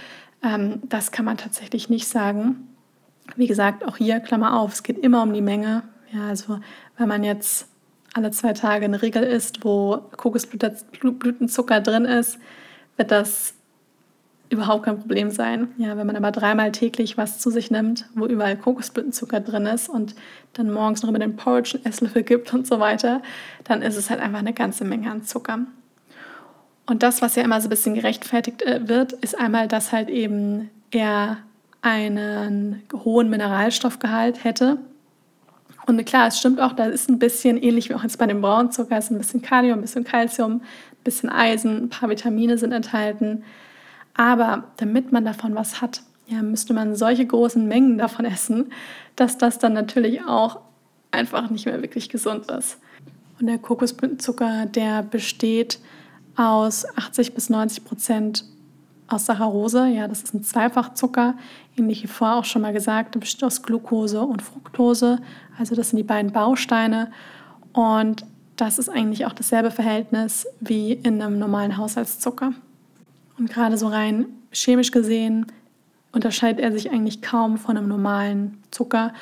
Ähm, 0.43 0.81
das 0.89 1.11
kann 1.11 1.25
man 1.25 1.37
tatsächlich 1.37 1.91
nicht 1.91 2.09
sagen. 2.09 2.67
Wie 3.37 3.47
gesagt, 3.47 3.85
auch 3.85 3.99
hier, 3.99 4.21
Klammer 4.21 4.59
auf, 4.59 4.73
es 4.73 4.83
geht 4.83 4.99
immer 4.99 5.23
um 5.23 5.33
die 5.33 5.43
Menge. 5.43 5.83
Ja, 6.13 6.29
also 6.29 6.61
wenn 6.97 7.09
man 7.09 7.25
jetzt 7.25 7.69
alle 8.15 8.31
zwei 8.31 8.53
Tage 8.53 8.85
eine 8.85 9.03
Regel 9.03 9.23
isst, 9.23 9.65
wo 9.65 9.99
Kokosblütenzucker 10.17 11.81
drin 11.81 12.05
ist, 12.05 12.39
wird 12.97 13.11
das 13.11 13.55
überhaupt 14.51 14.85
kein 14.85 14.99
Problem 14.99 15.31
sein. 15.31 15.69
Ja, 15.79 15.97
wenn 15.97 16.07
man 16.07 16.17
aber 16.17 16.33
dreimal 16.33 16.73
täglich 16.73 17.17
was 17.17 17.39
zu 17.39 17.51
sich 17.51 17.71
nimmt, 17.71 18.07
wo 18.15 18.27
überall 18.27 18.57
Kokosblütenzucker 18.57 19.41
drin 19.41 19.67
ist 19.67 19.89
und 19.89 20.17
dann 20.55 20.73
morgens 20.73 21.03
noch 21.03 21.09
immer 21.09 21.21
den 21.21 21.37
Porridge 21.37 21.77
einen 21.77 21.87
Esslöffel 21.87 22.25
gibt 22.25 22.53
und 22.53 22.67
so 22.67 22.81
weiter, 22.81 23.23
dann 23.65 23.81
ist 23.81 23.97
es 23.97 24.11
halt 24.11 24.21
einfach 24.21 24.41
eine 24.41 24.53
ganze 24.53 24.85
Menge 24.85 25.11
an 25.11 25.23
Zucker. 25.23 25.61
Und 26.87 27.05
das, 27.05 27.23
was 27.23 27.37
ja 27.37 27.45
immer 27.45 27.61
so 27.61 27.69
ein 27.69 27.71
bisschen 27.71 27.95
gerechtfertigt 27.95 28.63
äh, 28.63 28.89
wird, 28.89 29.13
ist 29.13 29.39
einmal, 29.39 29.69
dass 29.69 29.93
halt 29.93 30.09
eben 30.09 30.69
er 30.91 31.39
einen 31.83 32.83
hohen 32.93 33.31
Mineralstoffgehalt 33.31 34.43
hätte. 34.43 34.79
Und 35.87 36.05
klar, 36.05 36.29
es 36.29 36.39
stimmt 36.39 36.61
auch, 36.61 36.73
da 36.73 36.85
ist 36.85 37.09
ein 37.09 37.19
bisschen 37.19 37.57
ähnlich 37.57 37.89
wie 37.89 37.95
auch 37.95 38.03
jetzt 38.03 38.19
bei 38.19 38.27
dem 38.27 38.41
Braunzucker, 38.41 38.99
ist 38.99 39.11
ein 39.11 39.19
bisschen 39.19 39.43
Kalium, 39.43 39.79
ein 39.79 39.83
bisschen 39.83 40.05
Calcium, 40.05 40.53
ein 40.53 41.05
bisschen 41.05 41.31
Eisen, 41.31 41.85
ein 41.85 41.89
paar 41.89 42.09
Vitamine 42.09 42.59
sind 42.59 42.73
enthalten. 42.73 43.43
Aber 44.15 44.65
damit 44.77 45.13
man 45.13 45.25
davon 45.25 45.55
was 45.55 45.81
hat, 45.81 46.03
ja, 46.27 46.43
müsste 46.43 46.75
man 46.75 46.95
solche 46.95 47.27
großen 47.27 47.67
Mengen 47.67 47.99
davon 47.99 48.25
essen, 48.25 48.73
dass 49.17 49.39
das 49.39 49.59
dann 49.59 49.73
natürlich 49.73 50.25
auch 50.25 50.61
einfach 51.11 51.51
nicht 51.51 51.67
mehr 51.67 51.83
wirklich 51.83 52.09
gesund 52.09 52.51
ist. 52.51 52.79
Und 53.41 53.47
der 53.47 53.59
Kokosblütenzucker, 53.59 54.67
der 54.67 55.03
besteht 55.03 55.81
aus 56.37 56.87
80 56.97 57.35
bis 57.35 57.51
90 57.51 57.85
Prozent 57.85 58.45
aus 59.11 59.27
Saccharose. 59.27 59.89
Ja, 59.89 60.09
das 60.09 60.23
ist 60.23 60.33
ein 60.33 60.43
Zweifachzucker, 60.43 61.35
ähnlich 61.77 62.03
wie 62.03 62.07
vorher 62.07 62.39
auch 62.39 62.45
schon 62.45 62.63
mal 62.63 62.73
gesagt. 62.73 63.19
Besteht 63.19 63.45
aus 63.45 63.63
Glucose 63.63 64.23
und 64.23 64.41
Fructose. 64.41 65.19
Also 65.59 65.75
das 65.75 65.91
sind 65.91 65.99
die 65.99 66.05
beiden 66.05 66.33
Bausteine. 66.33 67.11
Und 67.73 68.25
das 68.57 68.79
ist 68.79 68.89
eigentlich 68.89 69.27
auch 69.27 69.33
dasselbe 69.33 69.71
Verhältnis 69.71 70.47
wie 70.61 70.93
in 70.93 71.21
einem 71.21 71.39
normalen 71.39 71.77
Haushaltszucker. 71.77 72.53
Und 73.39 73.51
gerade 73.51 73.77
so 73.77 73.89
rein 73.89 74.27
chemisch 74.53 74.91
gesehen 74.91 75.47
unterscheidet 76.13 76.61
er 76.61 76.73
sich 76.73 76.91
eigentlich 76.91 77.23
kaum 77.23 77.59
von 77.59 77.77
einem 77.77 77.89
normalen 77.89 78.59
Zucker. 78.71 79.13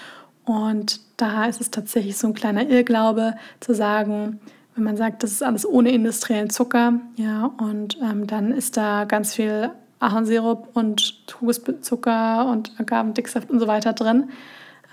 Und 0.44 1.00
da 1.18 1.46
ist 1.46 1.60
es 1.60 1.70
tatsächlich 1.70 2.16
so 2.16 2.26
ein 2.26 2.34
kleiner 2.34 2.68
Irrglaube 2.68 3.34
zu 3.60 3.74
sagen, 3.74 4.40
wenn 4.78 4.84
man 4.84 4.96
sagt, 4.96 5.24
das 5.24 5.32
ist 5.32 5.42
alles 5.42 5.66
ohne 5.66 5.90
industriellen 5.90 6.50
Zucker, 6.50 7.00
ja, 7.16 7.46
und 7.58 7.98
ähm, 8.00 8.28
dann 8.28 8.52
ist 8.52 8.76
da 8.76 9.06
ganz 9.06 9.34
viel 9.34 9.72
Ahornsirup 9.98 10.68
und 10.74 11.24
Kokoszucker 11.26 12.46
und 12.46 12.78
Agavendicksaft 12.78 13.50
und 13.50 13.58
so 13.58 13.66
weiter 13.66 13.92
drin. 13.92 14.30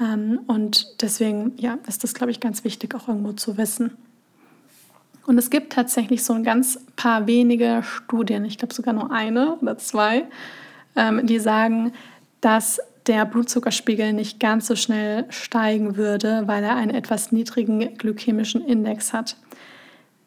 Ähm, 0.01 0.39
und 0.48 1.01
deswegen, 1.04 1.54
ja, 1.58 1.77
ist 1.88 2.04
das, 2.04 2.15
glaube 2.15 2.32
ich, 2.32 2.39
ganz 2.39 2.63
wichtig 2.63 2.96
auch 2.96 3.08
irgendwo 3.08 3.34
zu 3.34 3.60
wissen. 3.60 3.92
Und 5.27 5.38
es 5.38 5.51
gibt 5.51 5.74
tatsächlich 5.74 6.24
so 6.24 6.34
ein 6.34 6.44
ganz 6.44 6.80
paar 6.96 7.27
wenige 7.27 7.82
Studien, 7.84 8.44
ich 8.44 8.58
glaube 8.58 8.74
sogar 8.74 8.96
nur 8.96 9.12
eine 9.12 9.56
oder 9.58 9.77
zwei, 9.77 10.25
ähm, 10.96 11.27
die 11.27 11.38
sagen, 11.38 11.94
dass 12.42 12.82
der 13.06 13.25
Blutzuckerspiegel 13.25 14.13
nicht 14.13 14.39
ganz 14.39 14.65
so 14.65 14.75
schnell 14.75 15.25
steigen 15.30 15.96
würde, 15.96 16.44
weil 16.48 16.63
er 16.63 16.75
einen 16.75 16.89
etwas 16.89 17.32
niedrigen 17.32 17.96
glykämischen 18.00 18.65
Index 18.65 19.13
hat. 19.13 19.38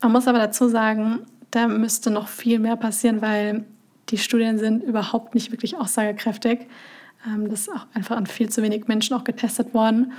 Man 0.01 0.13
muss 0.13 0.29
aber 0.29 0.39
dazu 0.39 0.69
sagen, 0.69 1.21
da 1.51 1.67
müsste 1.67 2.11
noch 2.11 2.29
viel 2.29 2.59
mehr 2.59 2.77
passieren, 2.77 3.23
weil 3.23 3.65
die 4.11 4.19
Studien 4.19 4.59
sind 4.59 4.83
überhaupt 4.83 5.35
nicht 5.35 5.51
wirklich 5.51 5.77
aussagekräftig. 5.77 6.67
Ähm, 7.27 7.49
das 7.49 7.63
ist 7.63 7.73
auch 7.73 7.87
einfach 7.95 8.17
an 8.17 8.27
viel 8.27 8.49
zu 8.49 8.63
wenig 8.63 8.87
Menschen 8.87 9.17
auch 9.17 9.25
getestet 9.25 9.75
worden. 9.75 10.13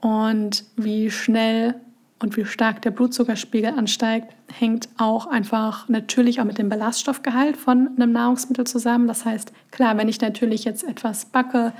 Und 0.00 0.64
wie 0.76 1.10
schnell 1.10 1.74
und 2.20 2.36
wie 2.36 2.44
stark 2.44 2.82
der 2.82 2.90
Blutzuckerspiegel 2.90 3.72
ansteigt, 3.72 4.34
hängt 4.52 4.88
auch 4.98 5.26
einfach 5.26 5.88
natürlich 5.88 6.40
auch 6.40 6.44
mit 6.44 6.58
dem 6.58 6.68
Ballaststoffgehalt 6.68 7.56
von 7.56 7.90
einem 7.96 8.12
Nahrungsmittel 8.12 8.66
zusammen. 8.66 9.08
Das 9.08 9.24
heißt, 9.24 9.52
klar, 9.70 9.96
wenn 9.96 10.08
ich 10.08 10.20
natürlich 10.20 10.64
jetzt 10.64 10.84
etwas 10.84 11.26
backe, 11.26 11.72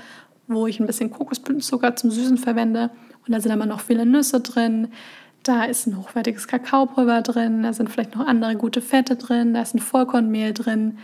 wo 0.47 0.67
ich 0.67 0.79
ein 0.79 0.87
bisschen 0.87 1.11
Kokosblütenzucker 1.11 1.95
zum 1.95 2.11
Süßen 2.11 2.37
verwende 2.37 2.89
und 3.25 3.33
da 3.33 3.39
sind 3.39 3.51
aber 3.51 3.67
noch 3.67 3.81
viele 3.81 4.05
Nüsse 4.05 4.41
drin, 4.41 4.87
da 5.43 5.63
ist 5.63 5.87
ein 5.87 5.97
hochwertiges 5.97 6.47
Kakaopulver 6.47 7.21
drin, 7.21 7.63
da 7.63 7.73
sind 7.73 7.89
vielleicht 7.89 8.15
noch 8.15 8.25
andere 8.25 8.55
gute 8.55 8.81
Fette 8.81 9.15
drin, 9.15 9.53
da 9.53 9.61
ist 9.61 9.73
ein 9.73 9.79
Vollkornmehl 9.79 10.53
drin, 10.53 10.97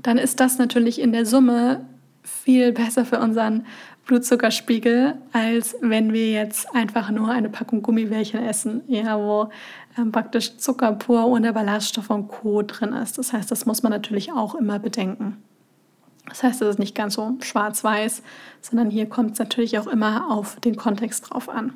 dann 0.00 0.18
ist 0.18 0.40
das 0.40 0.58
natürlich 0.58 1.00
in 1.00 1.12
der 1.12 1.26
Summe 1.26 1.84
viel 2.22 2.72
besser 2.72 3.04
für 3.04 3.18
unseren 3.18 3.66
Blutzuckerspiegel, 4.06 5.14
als 5.32 5.76
wenn 5.80 6.12
wir 6.12 6.32
jetzt 6.32 6.74
einfach 6.74 7.10
nur 7.10 7.30
eine 7.30 7.48
Packung 7.48 7.82
Gummibärchen 7.82 8.42
essen, 8.42 8.82
ja, 8.88 9.18
wo 9.18 9.50
ähm, 9.96 10.10
praktisch 10.10 10.56
Zucker 10.56 10.92
pur 10.92 11.26
ohne 11.26 11.52
Ballaststoff 11.52 12.10
und 12.10 12.28
Co. 12.28 12.62
drin 12.62 12.92
ist. 12.94 13.18
Das 13.18 13.32
heißt, 13.32 13.50
das 13.50 13.66
muss 13.66 13.82
man 13.82 13.92
natürlich 13.92 14.32
auch 14.32 14.54
immer 14.54 14.78
bedenken. 14.78 15.36
Das 16.28 16.42
heißt, 16.42 16.62
es 16.62 16.68
ist 16.68 16.78
nicht 16.78 16.94
ganz 16.94 17.14
so 17.14 17.36
schwarz-weiß, 17.40 18.22
sondern 18.60 18.90
hier 18.90 19.08
kommt 19.08 19.32
es 19.32 19.38
natürlich 19.38 19.78
auch 19.78 19.86
immer 19.86 20.30
auf 20.30 20.58
den 20.60 20.76
Kontext 20.76 21.30
drauf 21.30 21.48
an. 21.48 21.72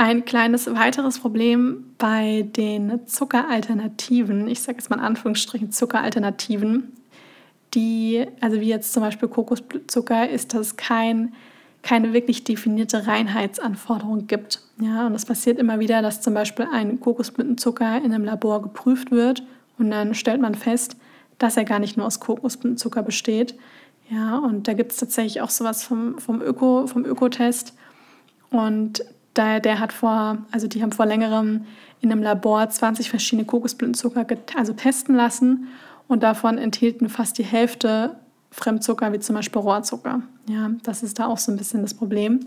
Ein 0.00 0.24
kleines 0.24 0.66
weiteres 0.66 1.18
Problem 1.18 1.92
bei 1.98 2.48
den 2.56 3.06
Zuckeralternativen, 3.06 4.48
ich 4.48 4.62
sage 4.62 4.78
jetzt 4.78 4.88
mal 4.88 4.96
in 4.96 5.02
Anführungsstrichen 5.02 5.72
Zuckeralternativen, 5.72 6.96
die, 7.74 8.24
also 8.40 8.62
wie 8.62 8.68
jetzt 8.68 8.94
zum 8.94 9.02
Beispiel 9.02 9.28
Kokoszucker, 9.28 10.26
ist, 10.30 10.54
dass 10.54 10.68
es 10.68 10.76
kein, 10.76 11.34
keine 11.82 12.14
wirklich 12.14 12.44
definierte 12.44 13.06
Reinheitsanforderung 13.06 14.26
gibt. 14.26 14.62
Ja, 14.80 15.06
und 15.06 15.14
es 15.14 15.26
passiert 15.26 15.58
immer 15.58 15.80
wieder, 15.80 16.00
dass 16.00 16.22
zum 16.22 16.32
Beispiel 16.32 16.66
ein 16.72 16.98
Kokosblütenzucker 16.98 17.98
in 17.98 18.14
einem 18.14 18.24
Labor 18.24 18.62
geprüft 18.62 19.10
wird 19.10 19.42
und 19.76 19.90
dann 19.90 20.14
stellt 20.14 20.40
man 20.40 20.54
fest, 20.54 20.96
dass 21.36 21.58
er 21.58 21.66
gar 21.66 21.78
nicht 21.78 21.98
nur 21.98 22.06
aus 22.06 22.20
Kokosblütenzucker 22.20 23.02
besteht. 23.02 23.54
Ja, 24.08 24.38
und 24.38 24.66
da 24.66 24.72
gibt 24.72 24.92
es 24.92 24.96
tatsächlich 24.96 25.42
auch 25.42 25.50
sowas 25.50 25.84
vom, 25.84 26.18
vom, 26.18 26.40
Öko, 26.40 26.86
vom 26.86 27.04
Ökotest. 27.04 27.74
Und 28.48 29.04
der, 29.36 29.60
der 29.60 29.78
hat 29.78 29.92
vor, 29.92 30.38
also 30.50 30.66
die 30.66 30.82
haben 30.82 30.92
vor 30.92 31.06
längerem 31.06 31.66
in 32.00 32.10
einem 32.10 32.22
Labor 32.22 32.68
20 32.68 33.10
verschiedene 33.10 33.46
Kokosblütenzucker 33.46 34.26
also 34.56 34.72
testen 34.72 35.14
lassen 35.14 35.68
und 36.08 36.22
davon 36.22 36.58
enthielten 36.58 37.08
fast 37.08 37.38
die 37.38 37.44
Hälfte 37.44 38.16
Fremdzucker, 38.50 39.12
wie 39.12 39.20
zum 39.20 39.36
Beispiel 39.36 39.62
Rohrzucker. 39.62 40.22
Ja, 40.48 40.70
das 40.82 41.02
ist 41.02 41.18
da 41.18 41.26
auch 41.26 41.38
so 41.38 41.52
ein 41.52 41.56
bisschen 41.56 41.82
das 41.82 41.94
Problem. 41.94 42.40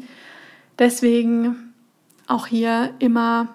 Deswegen 0.78 1.74
auch 2.28 2.48
hier 2.48 2.94
immer 3.00 3.50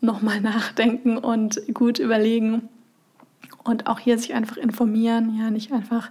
nochmal 0.00 0.40
nachdenken 0.42 1.18
und 1.18 1.60
gut 1.74 1.98
überlegen 1.98 2.68
und 3.64 3.86
auch 3.86 3.98
hier 3.98 4.18
sich 4.18 4.34
einfach 4.34 4.56
informieren, 4.56 5.36
ja, 5.38 5.50
nicht 5.50 5.72
einfach 5.72 6.10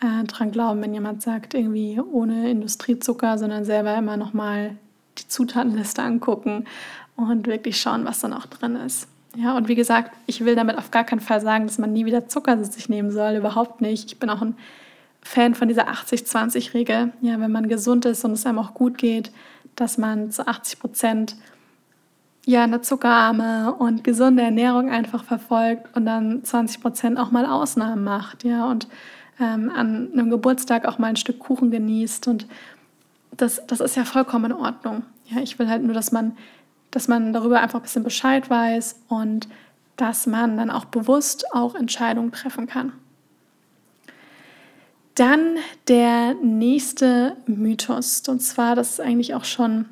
äh, 0.00 0.24
dran 0.24 0.50
glauben, 0.50 0.82
wenn 0.82 0.94
jemand 0.94 1.22
sagt, 1.22 1.54
irgendwie 1.54 2.00
ohne 2.00 2.50
Industriezucker, 2.50 3.38
sondern 3.38 3.64
selber 3.64 3.96
immer 3.96 4.16
nochmal 4.16 4.76
die 5.18 5.28
Zutatenliste 5.28 6.02
angucken 6.02 6.66
und 7.16 7.46
wirklich 7.46 7.80
schauen, 7.80 8.04
was 8.04 8.20
da 8.20 8.28
noch 8.28 8.46
drin 8.46 8.76
ist. 8.76 9.08
Ja, 9.36 9.56
und 9.56 9.68
wie 9.68 9.74
gesagt, 9.74 10.12
ich 10.26 10.44
will 10.44 10.54
damit 10.54 10.78
auf 10.78 10.90
gar 10.90 11.04
keinen 11.04 11.20
Fall 11.20 11.40
sagen, 11.40 11.66
dass 11.66 11.78
man 11.78 11.92
nie 11.92 12.06
wieder 12.06 12.26
Zucker 12.26 12.62
zu 12.62 12.70
sich 12.70 12.88
nehmen 12.88 13.10
soll. 13.10 13.36
Überhaupt 13.36 13.82
nicht. 13.82 14.06
Ich 14.12 14.18
bin 14.18 14.30
auch 14.30 14.40
ein 14.40 14.56
Fan 15.22 15.54
von 15.54 15.68
dieser 15.68 15.88
80-20-Regel. 15.88 17.12
Ja, 17.20 17.40
wenn 17.40 17.52
man 17.52 17.68
gesund 17.68 18.06
ist 18.06 18.24
und 18.24 18.32
es 18.32 18.46
einem 18.46 18.58
auch 18.58 18.72
gut 18.72 18.96
geht, 18.96 19.30
dass 19.74 19.98
man 19.98 20.30
zu 20.30 20.46
80 20.46 20.78
Prozent 20.78 21.36
ja, 22.46 22.62
eine 22.62 22.80
zuckerarme 22.80 23.74
und 23.74 24.04
gesunde 24.04 24.42
Ernährung 24.42 24.88
einfach 24.88 25.24
verfolgt 25.24 25.94
und 25.96 26.06
dann 26.06 26.44
20 26.44 26.80
Prozent 26.80 27.18
auch 27.18 27.30
mal 27.32 27.44
Ausnahmen 27.44 28.04
macht. 28.04 28.44
Ja, 28.44 28.66
und 28.70 28.88
ähm, 29.40 29.70
an 29.74 30.10
einem 30.12 30.30
Geburtstag 30.30 30.86
auch 30.86 30.98
mal 30.98 31.08
ein 31.08 31.16
Stück 31.16 31.40
Kuchen 31.40 31.70
genießt. 31.70 32.28
Und 32.28 32.46
das, 33.32 33.62
das 33.66 33.80
ist 33.80 33.96
ja 33.96 34.04
vollkommen 34.04 34.52
in 34.52 34.56
Ordnung. 34.56 35.04
Ja, 35.26 35.40
ich 35.40 35.58
will 35.58 35.68
halt 35.68 35.82
nur, 35.82 35.94
dass 35.94 36.12
man 36.12 36.36
dass 36.96 37.08
man 37.08 37.34
darüber 37.34 37.60
einfach 37.60 37.80
ein 37.80 37.82
bisschen 37.82 38.04
Bescheid 38.04 38.48
weiß 38.48 39.00
und 39.08 39.48
dass 39.96 40.26
man 40.26 40.56
dann 40.56 40.70
auch 40.70 40.86
bewusst 40.86 41.52
auch 41.52 41.74
Entscheidungen 41.74 42.32
treffen 42.32 42.66
kann. 42.66 42.92
Dann 45.14 45.56
der 45.88 46.34
nächste 46.42 47.36
Mythos, 47.46 48.22
und 48.28 48.40
zwar, 48.40 48.74
das 48.74 48.92
ist 48.92 49.00
eigentlich 49.00 49.34
auch 49.34 49.44
schon 49.44 49.86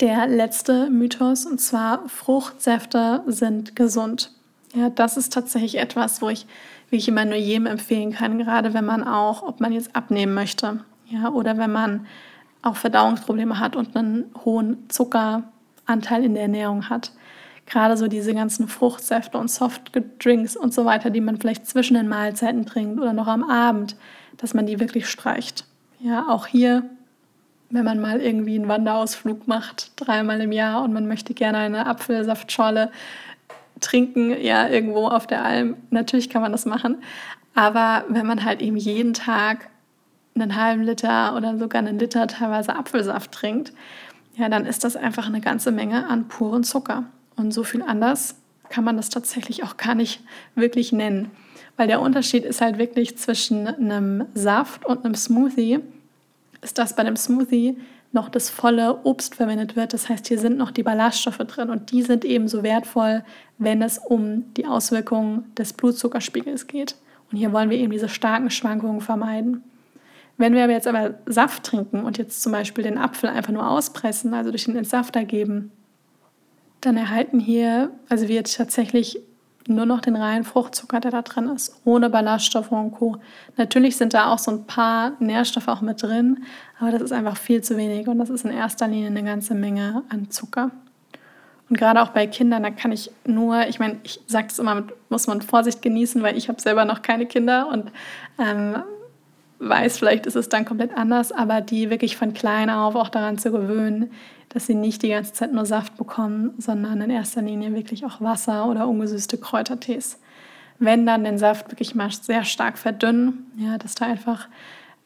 der 0.00 0.26
letzte 0.26 0.90
Mythos, 0.90 1.46
und 1.46 1.58
zwar 1.58 2.06
Fruchtsäfte 2.08 3.22
sind 3.26 3.74
gesund. 3.74 4.30
Ja, 4.74 4.90
das 4.90 5.16
ist 5.16 5.32
tatsächlich 5.32 5.76
etwas, 5.76 6.20
wo 6.20 6.28
ich, 6.28 6.46
wie 6.90 6.96
ich 6.96 7.08
immer 7.08 7.24
nur 7.24 7.36
jedem 7.36 7.66
empfehlen 7.66 8.12
kann, 8.12 8.38
gerade 8.38 8.74
wenn 8.74 8.84
man 8.84 9.04
auch, 9.04 9.42
ob 9.42 9.60
man 9.60 9.72
jetzt 9.72 9.96
abnehmen 9.96 10.34
möchte, 10.34 10.80
ja, 11.06 11.30
oder 11.30 11.58
wenn 11.58 11.72
man 11.72 12.06
auch 12.62 12.76
Verdauungsprobleme 12.76 13.58
hat 13.58 13.76
und 13.76 13.96
einen 13.96 14.30
hohen 14.44 14.88
Zucker, 14.88 15.44
Anteil 15.86 16.24
in 16.24 16.34
der 16.34 16.44
Ernährung 16.44 16.88
hat. 16.88 17.12
gerade 17.66 17.96
so 17.96 18.08
diese 18.08 18.34
ganzen 18.34 18.68
Fruchtsäfte 18.68 19.38
und 19.38 19.50
Softdrinks 19.50 20.56
und 20.56 20.74
so 20.74 20.84
weiter, 20.84 21.10
die 21.10 21.20
man 21.20 21.38
vielleicht 21.38 21.66
zwischen 21.66 21.94
den 21.94 22.08
Mahlzeiten 22.08 22.66
trinkt 22.66 23.00
oder 23.00 23.12
noch 23.12 23.26
am 23.26 23.48
Abend, 23.48 23.96
dass 24.36 24.54
man 24.54 24.66
die 24.66 24.80
wirklich 24.80 25.08
streicht. 25.08 25.64
Ja, 26.00 26.28
auch 26.28 26.46
hier, 26.46 26.84
wenn 27.70 27.84
man 27.84 28.00
mal 28.00 28.20
irgendwie 28.20 28.56
einen 28.56 28.68
Wanderausflug 28.68 29.48
macht, 29.48 29.92
dreimal 29.96 30.40
im 30.40 30.52
Jahr 30.52 30.82
und 30.82 30.92
man 30.92 31.06
möchte 31.06 31.34
gerne 31.34 31.58
eine 31.58 31.86
Apfelsaftschorle 31.86 32.90
trinken, 33.80 34.30
ja, 34.40 34.68
irgendwo 34.68 35.08
auf 35.08 35.26
der 35.26 35.44
Alm, 35.44 35.76
natürlich 35.90 36.30
kann 36.30 36.42
man 36.42 36.52
das 36.52 36.66
machen. 36.66 36.98
Aber 37.54 38.04
wenn 38.08 38.26
man 38.26 38.44
halt 38.44 38.60
eben 38.60 38.76
jeden 38.76 39.14
Tag 39.14 39.70
einen 40.34 40.56
halben 40.56 40.82
Liter 40.82 41.36
oder 41.36 41.56
sogar 41.58 41.80
einen 41.80 41.98
Liter 41.98 42.26
teilweise 42.26 42.74
Apfelsaft 42.74 43.32
trinkt, 43.32 43.72
ja, 44.36 44.48
dann 44.48 44.66
ist 44.66 44.84
das 44.84 44.96
einfach 44.96 45.26
eine 45.26 45.40
ganze 45.40 45.70
Menge 45.70 46.08
an 46.08 46.28
puren 46.28 46.64
Zucker. 46.64 47.04
Und 47.36 47.52
so 47.52 47.62
viel 47.62 47.82
anders 47.82 48.36
kann 48.68 48.84
man 48.84 48.96
das 48.96 49.08
tatsächlich 49.08 49.62
auch 49.62 49.76
gar 49.76 49.94
nicht 49.94 50.20
wirklich 50.54 50.92
nennen. 50.92 51.30
Weil 51.76 51.86
der 51.86 52.00
Unterschied 52.00 52.44
ist 52.44 52.60
halt 52.60 52.78
wirklich 52.78 53.16
zwischen 53.18 53.66
einem 53.66 54.26
Saft 54.34 54.84
und 54.84 55.04
einem 55.04 55.14
Smoothie, 55.14 55.80
ist, 56.62 56.78
dass 56.78 56.96
bei 56.96 57.02
einem 57.02 57.16
Smoothie 57.16 57.76
noch 58.12 58.28
das 58.28 58.48
volle 58.48 59.00
Obst 59.04 59.34
verwendet 59.34 59.74
wird. 59.74 59.92
Das 59.92 60.08
heißt, 60.08 60.28
hier 60.28 60.38
sind 60.38 60.56
noch 60.56 60.70
die 60.70 60.84
Ballaststoffe 60.84 61.38
drin 61.38 61.68
und 61.68 61.90
die 61.90 62.02
sind 62.02 62.24
ebenso 62.24 62.62
wertvoll, 62.62 63.24
wenn 63.58 63.82
es 63.82 63.98
um 63.98 64.54
die 64.54 64.66
Auswirkungen 64.66 65.52
des 65.56 65.72
Blutzuckerspiegels 65.72 66.68
geht. 66.68 66.94
Und 67.30 67.38
hier 67.38 67.52
wollen 67.52 67.70
wir 67.70 67.78
eben 67.78 67.90
diese 67.90 68.08
starken 68.08 68.50
Schwankungen 68.50 69.00
vermeiden. 69.00 69.64
Wenn 70.36 70.54
wir 70.54 70.64
aber 70.64 70.72
jetzt 70.72 70.86
aber 70.86 71.14
Saft 71.26 71.64
trinken 71.64 72.04
und 72.04 72.18
jetzt 72.18 72.42
zum 72.42 72.52
Beispiel 72.52 72.82
den 72.84 72.98
Apfel 72.98 73.30
einfach 73.30 73.52
nur 73.52 73.68
auspressen, 73.68 74.34
also 74.34 74.50
durch 74.50 74.64
den 74.64 74.76
Entsafter 74.76 75.24
geben, 75.24 75.70
dann 76.80 76.96
erhalten 76.96 77.38
hier, 77.38 77.90
also 78.08 78.28
wir 78.28 78.42
tatsächlich 78.44 79.18
nur 79.66 79.86
noch 79.86 80.00
den 80.00 80.16
reinen 80.16 80.44
Fruchtzucker, 80.44 81.00
der 81.00 81.10
da 81.10 81.22
drin 81.22 81.48
ist, 81.48 81.80
ohne 81.84 82.10
Ballaststoffe 82.10 82.72
und 82.72 82.92
Co. 82.92 83.16
Natürlich 83.56 83.96
sind 83.96 84.12
da 84.12 84.32
auch 84.32 84.38
so 84.38 84.50
ein 84.50 84.66
paar 84.66 85.12
Nährstoffe 85.20 85.68
auch 85.68 85.80
mit 85.80 86.02
drin, 86.02 86.44
aber 86.78 86.90
das 86.90 87.02
ist 87.02 87.12
einfach 87.12 87.36
viel 87.36 87.62
zu 87.62 87.76
wenig 87.76 88.06
und 88.08 88.18
das 88.18 88.28
ist 88.28 88.44
in 88.44 88.50
erster 88.50 88.88
Linie 88.88 89.06
eine 89.06 89.22
ganze 89.22 89.54
Menge 89.54 90.02
an 90.10 90.30
Zucker. 90.30 90.70
Und 91.70 91.78
gerade 91.78 92.02
auch 92.02 92.10
bei 92.10 92.26
Kindern, 92.26 92.62
da 92.62 92.70
kann 92.70 92.92
ich 92.92 93.10
nur, 93.24 93.66
ich 93.68 93.78
meine, 93.78 93.98
ich 94.02 94.20
sage 94.26 94.48
es 94.50 94.58
immer, 94.58 94.84
muss 95.08 95.26
man 95.26 95.40
Vorsicht 95.40 95.80
genießen, 95.80 96.22
weil 96.22 96.36
ich 96.36 96.48
habe 96.48 96.60
selber 96.60 96.84
noch 96.84 97.00
keine 97.00 97.24
Kinder 97.24 97.68
und 97.68 97.90
ähm, 98.38 98.82
weiß, 99.68 99.98
vielleicht 99.98 100.26
ist 100.26 100.36
es 100.36 100.48
dann 100.48 100.64
komplett 100.64 100.96
anders, 100.96 101.32
aber 101.32 101.60
die 101.60 101.90
wirklich 101.90 102.16
von 102.16 102.34
klein 102.34 102.70
auf 102.70 102.94
auch 102.94 103.08
daran 103.08 103.38
zu 103.38 103.50
gewöhnen, 103.50 104.10
dass 104.48 104.66
sie 104.66 104.74
nicht 104.74 105.02
die 105.02 105.08
ganze 105.08 105.32
Zeit 105.32 105.52
nur 105.52 105.66
Saft 105.66 105.96
bekommen, 105.96 106.54
sondern 106.58 107.00
in 107.00 107.10
erster 107.10 107.42
Linie 107.42 107.74
wirklich 107.74 108.04
auch 108.04 108.20
Wasser 108.20 108.66
oder 108.66 108.86
ungesüßte 108.86 109.38
Kräutertees. 109.38 110.20
Wenn 110.78 111.06
dann 111.06 111.24
den 111.24 111.38
Saft 111.38 111.70
wirklich 111.70 111.94
mal 111.94 112.10
sehr 112.10 112.44
stark 112.44 112.78
verdünnen, 112.78 113.50
ja, 113.56 113.78
dass 113.78 113.94
da 113.94 114.06
einfach 114.06 114.48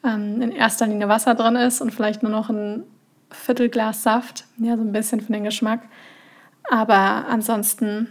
ähm, 0.03 0.41
in 0.41 0.51
erster 0.51 0.87
Linie 0.87 1.07
Wasser 1.07 1.35
drin 1.35 1.55
ist 1.55 1.81
und 1.81 1.93
vielleicht 1.93 2.23
nur 2.23 2.31
noch 2.31 2.49
ein 2.49 2.83
Viertelglas 3.31 4.03
Saft, 4.03 4.45
ja, 4.57 4.75
so 4.75 4.83
ein 4.83 4.91
bisschen 4.91 5.21
für 5.21 5.31
den 5.31 5.43
Geschmack. 5.43 5.81
Aber 6.69 7.27
ansonsten 7.27 8.07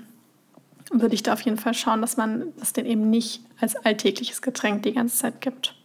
würde 0.91 1.15
ich 1.15 1.23
da 1.23 1.33
auf 1.33 1.41
jeden 1.43 1.59
Fall 1.59 1.75
schauen, 1.75 2.01
dass 2.01 2.17
man 2.17 2.53
das 2.59 2.73
den 2.73 2.87
eben 2.87 3.11
nicht 3.11 3.43
als 3.61 3.77
alltägliches 3.77 4.43
Getränk 4.43 4.83
die 4.83 4.93
ganze 4.93 5.17
Zeit 5.17 5.41
gibt. 5.41 5.78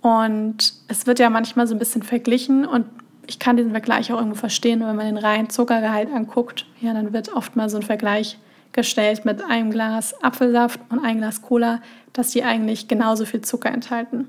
Und 0.00 0.72
es 0.88 1.06
wird 1.06 1.18
ja 1.18 1.30
manchmal 1.30 1.66
so 1.66 1.74
ein 1.74 1.78
bisschen 1.78 2.02
verglichen 2.02 2.64
und 2.64 2.86
ich 3.26 3.38
kann 3.38 3.56
diesen 3.56 3.70
Vergleich 3.70 4.12
auch 4.12 4.16
irgendwo 4.18 4.36
verstehen, 4.36 4.80
wenn 4.80 4.96
man 4.96 5.06
den 5.06 5.18
reinen 5.18 5.50
Zuckergehalt 5.50 6.12
anguckt. 6.12 6.66
Ja, 6.80 6.94
dann 6.94 7.12
wird 7.12 7.32
oft 7.32 7.54
mal 7.54 7.68
so 7.68 7.76
ein 7.76 7.82
Vergleich 7.82 8.38
gestellt 8.72 9.24
mit 9.24 9.42
einem 9.42 9.70
Glas 9.70 10.20
Apfelsaft 10.22 10.80
und 10.88 11.04
einem 11.04 11.18
Glas 11.18 11.42
Cola, 11.42 11.80
dass 12.12 12.30
die 12.30 12.42
eigentlich 12.42 12.88
genauso 12.88 13.24
viel 13.24 13.42
Zucker 13.42 13.70
enthalten. 13.70 14.28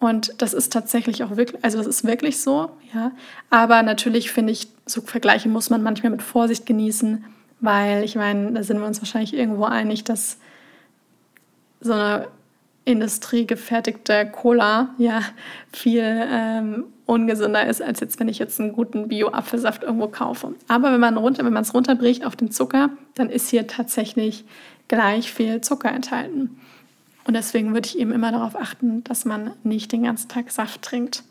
Und 0.00 0.34
das 0.42 0.52
ist 0.52 0.72
tatsächlich 0.72 1.24
auch 1.24 1.36
wirklich, 1.36 1.64
also 1.64 1.78
das 1.78 1.86
ist 1.86 2.04
wirklich 2.04 2.40
so, 2.40 2.70
ja. 2.92 3.12
Aber 3.48 3.82
natürlich 3.82 4.30
finde 4.32 4.52
ich, 4.52 4.68
so 4.84 5.00
Vergleiche 5.00 5.48
muss 5.48 5.70
man 5.70 5.82
manchmal 5.82 6.10
mit 6.10 6.22
Vorsicht 6.22 6.66
genießen, 6.66 7.24
weil 7.60 8.04
ich 8.04 8.16
meine, 8.16 8.52
da 8.52 8.62
sind 8.62 8.80
wir 8.80 8.86
uns 8.86 9.00
wahrscheinlich 9.00 9.32
irgendwo 9.32 9.64
einig, 9.64 10.04
dass 10.04 10.38
so 11.80 11.92
eine 11.92 12.28
industriegefertigte 12.84 14.26
Cola 14.30 14.94
ja 14.98 15.22
viel 15.72 16.04
ähm, 16.04 16.84
ungesünder 17.06 17.66
ist, 17.66 17.82
als 17.82 18.00
jetzt, 18.00 18.20
wenn 18.20 18.28
ich 18.28 18.38
jetzt 18.38 18.60
einen 18.60 18.72
guten 18.72 19.08
Bio-Apfelsaft 19.08 19.82
irgendwo 19.82 20.08
kaufe. 20.08 20.54
Aber 20.68 20.92
wenn 20.92 21.00
man 21.00 21.16
runter, 21.16 21.44
es 21.44 21.74
runterbricht 21.74 22.24
auf 22.24 22.36
den 22.36 22.50
Zucker, 22.50 22.90
dann 23.14 23.30
ist 23.30 23.50
hier 23.50 23.66
tatsächlich 23.66 24.44
gleich 24.88 25.32
viel 25.32 25.60
Zucker 25.60 25.90
enthalten. 25.90 26.60
Und 27.26 27.34
deswegen 27.34 27.72
würde 27.72 27.88
ich 27.88 27.98
eben 27.98 28.12
immer 28.12 28.32
darauf 28.32 28.54
achten, 28.56 29.02
dass 29.04 29.24
man 29.24 29.52
nicht 29.62 29.92
den 29.92 30.02
ganzen 30.02 30.28
Tag 30.28 30.50
Saft 30.50 30.82
trinkt. 30.82 31.24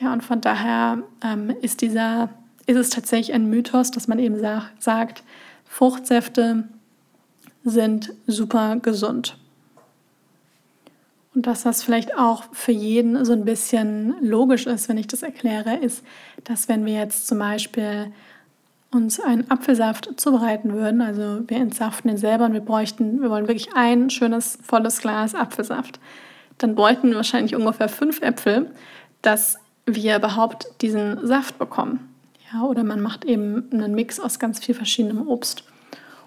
Ja, 0.00 0.12
und 0.12 0.22
von 0.22 0.40
daher 0.40 0.98
ähm, 1.24 1.50
ist 1.62 1.80
dieser, 1.80 2.28
ist 2.66 2.76
es 2.76 2.90
tatsächlich 2.90 3.34
ein 3.34 3.48
Mythos, 3.48 3.90
dass 3.90 4.08
man 4.08 4.18
eben 4.18 4.38
sag, 4.38 4.70
sagt, 4.78 5.22
Fruchtsäfte 5.64 6.64
sind 7.64 8.12
super 8.26 8.76
gesund. 8.76 9.38
Und 11.34 11.46
dass 11.46 11.62
das 11.62 11.82
vielleicht 11.82 12.16
auch 12.16 12.44
für 12.52 12.72
jeden 12.72 13.24
so 13.24 13.32
ein 13.32 13.44
bisschen 13.44 14.14
logisch 14.20 14.66
ist, 14.66 14.88
wenn 14.88 14.98
ich 14.98 15.06
das 15.06 15.22
erkläre, 15.22 15.76
ist, 15.76 16.04
dass 16.44 16.68
wenn 16.68 16.84
wir 16.84 16.94
jetzt 16.94 17.26
zum 17.26 17.38
Beispiel 17.38 18.12
uns 18.90 19.18
einen 19.18 19.50
Apfelsaft 19.50 20.20
zubereiten 20.20 20.74
würden, 20.74 21.00
also 21.00 21.40
wir 21.46 21.56
entsaften 21.56 22.08
den 22.08 22.18
selber 22.18 22.44
und 22.44 22.52
wir 22.52 22.60
bräuchten, 22.60 23.22
wir 23.22 23.30
wollen 23.30 23.48
wirklich 23.48 23.74
ein 23.74 24.10
schönes, 24.10 24.58
volles 24.62 25.00
Glas 25.00 25.34
Apfelsaft, 25.34 25.98
dann 26.58 26.74
bräuchten 26.74 27.08
wir 27.08 27.16
wahrscheinlich 27.16 27.54
ungefähr 27.54 27.88
fünf 27.88 28.20
Äpfel, 28.20 28.70
dass 29.22 29.58
wir 29.86 30.16
überhaupt 30.16 30.66
diesen 30.82 31.26
Saft 31.26 31.58
bekommen. 31.58 32.08
Ja, 32.52 32.64
oder 32.64 32.84
man 32.84 33.00
macht 33.00 33.24
eben 33.24 33.70
einen 33.72 33.94
Mix 33.94 34.20
aus 34.20 34.38
ganz 34.38 34.62
viel 34.62 34.74
verschiedenem 34.74 35.26
Obst. 35.26 35.64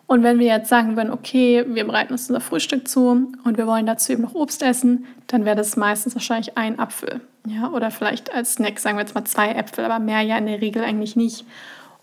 Und 0.08 0.22
wenn 0.22 0.38
wir 0.38 0.48
jetzt 0.48 0.70
sagen 0.70 0.96
würden, 0.96 1.12
okay, 1.12 1.66
wir 1.68 1.86
bereiten 1.86 2.14
uns 2.14 2.30
unser 2.30 2.42
Frühstück 2.42 2.88
zu 2.88 3.34
und 3.44 3.58
wir 3.58 3.66
wollen 3.66 3.88
dazu 3.88 4.12
eben 4.12 4.22
noch 4.22 4.36
Obst 4.36 4.62
essen, 4.62 5.06
dann 5.28 5.46
wäre 5.46 5.56
das 5.56 5.78
meistens 5.78 6.14
wahrscheinlich 6.14 6.58
ein 6.58 6.78
Apfel. 6.78 7.22
Ja, 7.48 7.70
oder 7.72 7.90
vielleicht 7.92 8.34
als 8.34 8.54
Snack 8.54 8.80
sagen 8.80 8.98
wir 8.98 9.02
jetzt 9.02 9.16
mal 9.16 9.26
zwei 9.26 9.52
Äpfel, 9.52 9.86
aber 9.86 10.00
mehr 10.00 10.22
ja 10.22 10.38
in 10.38 10.46
der 10.46 10.62
Regel 10.62 10.84
eigentlich 10.84 11.16
nicht. 11.16 11.46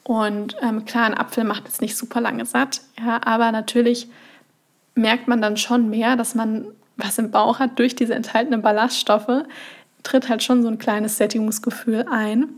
Und 0.05 0.57
ähm, 0.63 0.85
klar, 0.85 1.05
ein 1.05 1.17
Apfel 1.17 1.45
macht 1.45 1.65
jetzt 1.65 1.81
nicht 1.81 1.97
super 1.97 2.21
lange 2.21 2.45
satt, 2.45 2.81
ja, 2.99 3.21
aber 3.25 3.53
natürlich 3.53 4.09
merkt 4.95 5.29
man 5.29 5.41
dann 5.41 5.57
schon 5.57 5.89
mehr, 5.89 6.17
dass 6.17 6.35
man 6.35 6.67
was 6.97 7.19
im 7.19 7.31
Bauch 7.31 7.59
hat 7.59 7.79
durch 7.79 7.95
diese 7.95 8.15
enthaltenen 8.15 8.63
Ballaststoffe, 8.63 9.45
tritt 10.03 10.29
halt 10.29 10.43
schon 10.43 10.63
so 10.63 10.69
ein 10.69 10.79
kleines 10.79 11.17
Sättigungsgefühl 11.17 12.07
ein. 12.11 12.49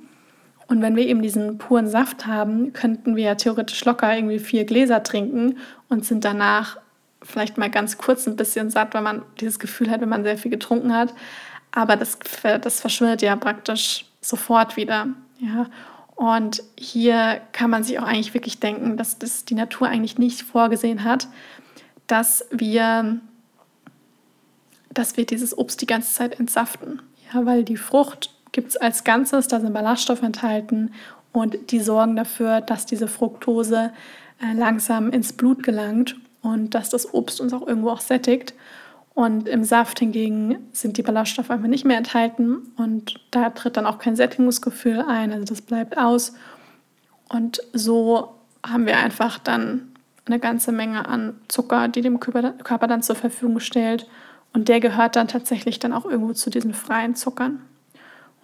Und 0.66 0.80
wenn 0.82 0.96
wir 0.96 1.06
eben 1.06 1.22
diesen 1.22 1.58
puren 1.58 1.86
Saft 1.86 2.26
haben, 2.26 2.72
könnten 2.72 3.16
wir 3.16 3.24
ja 3.24 3.34
theoretisch 3.34 3.84
locker 3.84 4.14
irgendwie 4.14 4.38
vier 4.38 4.64
Gläser 4.64 5.02
trinken 5.02 5.58
und 5.88 6.04
sind 6.04 6.24
danach 6.24 6.78
vielleicht 7.22 7.58
mal 7.58 7.70
ganz 7.70 7.98
kurz 7.98 8.26
ein 8.26 8.36
bisschen 8.36 8.70
satt, 8.70 8.94
weil 8.94 9.02
man 9.02 9.22
dieses 9.40 9.58
Gefühl 9.58 9.90
hat, 9.90 10.00
wenn 10.00 10.08
man 10.08 10.24
sehr 10.24 10.38
viel 10.38 10.50
getrunken 10.50 10.94
hat. 10.94 11.14
Aber 11.72 11.96
das, 11.96 12.18
das 12.60 12.80
verschwindet 12.80 13.22
ja 13.22 13.34
praktisch 13.36 14.06
sofort 14.20 14.76
wieder. 14.76 15.08
Ja. 15.38 15.66
Und 16.14 16.62
hier 16.78 17.40
kann 17.52 17.70
man 17.70 17.82
sich 17.82 17.98
auch 17.98 18.04
eigentlich 18.04 18.34
wirklich 18.34 18.60
denken, 18.60 18.96
dass 18.96 19.18
das 19.18 19.44
die 19.44 19.54
Natur 19.54 19.88
eigentlich 19.88 20.18
nicht 20.18 20.42
vorgesehen 20.42 21.02
hat, 21.02 21.28
dass 22.06 22.46
wir, 22.50 23.18
dass 24.90 25.16
wir 25.16 25.26
dieses 25.26 25.56
Obst 25.56 25.80
die 25.80 25.86
ganze 25.86 26.12
Zeit 26.14 26.38
entsaften. 26.38 27.02
Ja, 27.32 27.44
weil 27.46 27.64
die 27.64 27.76
Frucht 27.76 28.33
gibt 28.54 28.70
es 28.70 28.76
als 28.76 29.04
Ganzes, 29.04 29.48
da 29.48 29.60
sind 29.60 29.74
Ballaststoffe 29.74 30.22
enthalten 30.22 30.92
und 31.32 31.72
die 31.72 31.80
sorgen 31.80 32.16
dafür, 32.16 32.60
dass 32.60 32.86
diese 32.86 33.08
Fructose 33.08 33.92
äh, 34.40 34.54
langsam 34.56 35.10
ins 35.10 35.32
Blut 35.32 35.62
gelangt 35.62 36.16
und 36.40 36.74
dass 36.74 36.88
das 36.88 37.12
Obst 37.12 37.40
uns 37.40 37.52
auch 37.52 37.66
irgendwo 37.66 37.90
auch 37.90 38.00
sättigt. 38.00 38.54
Und 39.12 39.48
im 39.48 39.64
Saft 39.64 39.98
hingegen 39.98 40.56
sind 40.72 40.96
die 40.96 41.02
Ballaststoffe 41.02 41.50
einfach 41.50 41.68
nicht 41.68 41.84
mehr 41.84 41.98
enthalten 41.98 42.72
und 42.76 43.20
da 43.30 43.50
tritt 43.50 43.76
dann 43.76 43.86
auch 43.86 43.98
kein 43.98 44.16
Sättigungsgefühl 44.16 45.00
ein, 45.00 45.32
also 45.32 45.44
das 45.44 45.60
bleibt 45.60 45.98
aus. 45.98 46.34
Und 47.28 47.60
so 47.72 48.34
haben 48.64 48.86
wir 48.86 48.98
einfach 48.98 49.38
dann 49.38 49.92
eine 50.26 50.38
ganze 50.38 50.72
Menge 50.72 51.06
an 51.06 51.34
Zucker, 51.48 51.88
die 51.88 52.00
dem 52.00 52.20
Körper 52.20 52.86
dann 52.86 53.02
zur 53.02 53.16
Verfügung 53.16 53.60
stellt. 53.60 54.06
Und 54.52 54.68
der 54.68 54.78
gehört 54.78 55.16
dann 55.16 55.28
tatsächlich 55.28 55.80
dann 55.80 55.92
auch 55.92 56.04
irgendwo 56.04 56.32
zu 56.32 56.50
diesen 56.50 56.72
freien 56.72 57.16
Zuckern. 57.16 57.60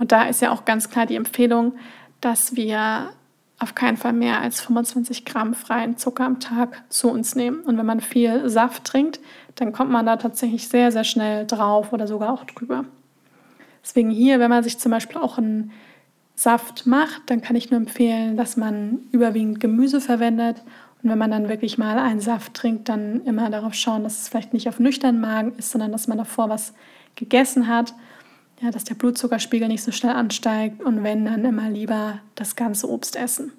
Und 0.01 0.13
da 0.13 0.25
ist 0.25 0.41
ja 0.41 0.51
auch 0.51 0.65
ganz 0.65 0.89
klar 0.89 1.07
die 1.07 1.15
Empfehlung, 1.15 1.75
dass 2.21 2.57
wir 2.57 3.11
auf 3.59 3.75
keinen 3.75 3.99
Fall 3.99 4.15
mehr 4.15 4.41
als 4.41 4.63
25 4.63 5.27
Gramm 5.27 5.53
freien 5.53 5.99
Zucker 5.99 6.25
am 6.25 6.41
Tag 6.41 6.83
zu 6.89 7.11
uns 7.11 7.35
nehmen. 7.35 7.61
Und 7.61 7.77
wenn 7.77 7.85
man 7.85 8.01
viel 8.01 8.49
Saft 8.49 8.85
trinkt, 8.85 9.21
dann 9.57 9.73
kommt 9.73 9.91
man 9.91 10.07
da 10.07 10.17
tatsächlich 10.17 10.69
sehr, 10.69 10.91
sehr 10.91 11.05
schnell 11.05 11.47
drauf 11.47 11.93
oder 11.93 12.07
sogar 12.07 12.33
auch 12.33 12.45
drüber. 12.45 12.87
Deswegen 13.85 14.09
hier, 14.09 14.41
wenn 14.41 14.49
man 14.49 14.65
sich 14.65 14.79
zum 14.79 14.91
Beispiel 14.91 15.19
auch 15.19 15.37
einen 15.37 15.71
Saft 16.35 16.87
macht, 16.87 17.23
dann 17.27 17.43
kann 17.43 17.55
ich 17.55 17.71
nur 17.71 17.79
empfehlen, 17.79 18.39
dass 18.39 18.57
man 18.57 19.01
überwiegend 19.13 19.61
Gemüse 19.61 20.01
verwendet 20.01 20.63
Und 21.03 21.11
wenn 21.11 21.19
man 21.19 21.31
dann 21.31 21.51
wirklich 21.51 21.77
mal 21.77 21.99
einen 21.99 22.21
Saft 22.21 22.55
trinkt, 22.55 22.89
dann 22.89 23.23
immer 23.27 23.51
darauf 23.51 23.75
schauen, 23.75 24.03
dass 24.03 24.23
es 24.23 24.29
vielleicht 24.31 24.55
nicht 24.55 24.69
auf 24.69 24.81
nüchternen 24.81 25.21
Magen 25.21 25.53
ist, 25.59 25.71
sondern 25.71 25.93
dass 25.93 26.09
man 26.09 26.17
davor 26.17 26.49
was 26.49 26.73
gegessen 27.17 27.69
hat, 27.69 27.93
ja, 28.61 28.71
dass 28.71 28.85
der 28.85 28.95
Blutzuckerspiegel 28.95 29.69
nicht 29.69 29.83
so 29.83 29.93
schnell 29.93 30.13
ansteigt 30.13 30.83
und 30.83 31.03
wenn, 31.03 31.25
dann 31.25 31.45
immer 31.45 31.71
lieber 31.71 32.21
das 32.35 32.57
ganze 32.57 32.89
Obst 32.91 33.17
essen. 33.17 33.53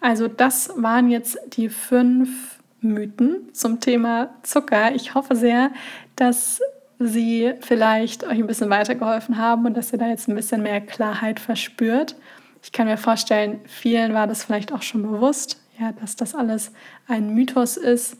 Also 0.00 0.28
das 0.28 0.70
waren 0.76 1.10
jetzt 1.10 1.38
die 1.56 1.68
fünf 1.68 2.58
Mythen 2.80 3.52
zum 3.52 3.80
Thema 3.80 4.30
Zucker. 4.42 4.94
Ich 4.94 5.14
hoffe 5.14 5.34
sehr, 5.34 5.70
dass 6.16 6.60
sie 6.98 7.52
vielleicht 7.60 8.24
euch 8.24 8.38
ein 8.38 8.46
bisschen 8.46 8.70
weitergeholfen 8.70 9.38
haben 9.38 9.66
und 9.66 9.76
dass 9.76 9.92
ihr 9.92 9.98
da 9.98 10.08
jetzt 10.08 10.28
ein 10.28 10.34
bisschen 10.34 10.62
mehr 10.62 10.80
Klarheit 10.80 11.40
verspürt. 11.40 12.16
Ich 12.62 12.72
kann 12.72 12.86
mir 12.86 12.96
vorstellen, 12.96 13.60
vielen 13.66 14.14
war 14.14 14.26
das 14.26 14.44
vielleicht 14.44 14.72
auch 14.72 14.82
schon 14.82 15.02
bewusst, 15.02 15.60
ja, 15.78 15.92
dass 15.92 16.16
das 16.16 16.34
alles 16.34 16.72
ein 17.06 17.34
Mythos 17.34 17.76
ist. 17.76 18.16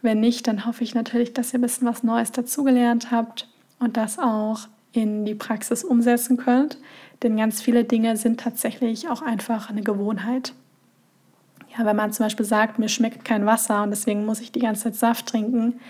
Wenn 0.00 0.20
nicht, 0.20 0.46
dann 0.46 0.66
hoffe 0.66 0.84
ich 0.84 0.94
natürlich, 0.94 1.32
dass 1.32 1.52
ihr 1.52 1.58
ein 1.58 1.62
bisschen 1.62 1.88
was 1.88 2.02
Neues 2.02 2.32
dazugelernt 2.32 3.10
habt 3.10 3.48
und 3.78 3.96
das 3.96 4.18
auch 4.18 4.68
in 4.94 5.24
die 5.24 5.34
Praxis 5.34 5.84
umsetzen 5.84 6.36
könnt. 6.36 6.78
Denn 7.22 7.36
ganz 7.36 7.60
viele 7.60 7.84
Dinge 7.84 8.16
sind 8.16 8.40
tatsächlich 8.40 9.08
auch 9.08 9.22
einfach 9.22 9.70
eine 9.70 9.82
Gewohnheit. 9.82 10.54
Ja, 11.76 11.84
wenn 11.84 11.96
man 11.96 12.12
zum 12.12 12.26
Beispiel 12.26 12.46
sagt, 12.46 12.78
mir 12.78 12.88
schmeckt 12.88 13.24
kein 13.24 13.46
Wasser 13.46 13.82
und 13.82 13.90
deswegen 13.90 14.24
muss 14.24 14.40
ich 14.40 14.52
die 14.52 14.60
ganze 14.60 14.84
Zeit 14.84 14.94
Saft 14.94 15.26
trinken, 15.26 15.80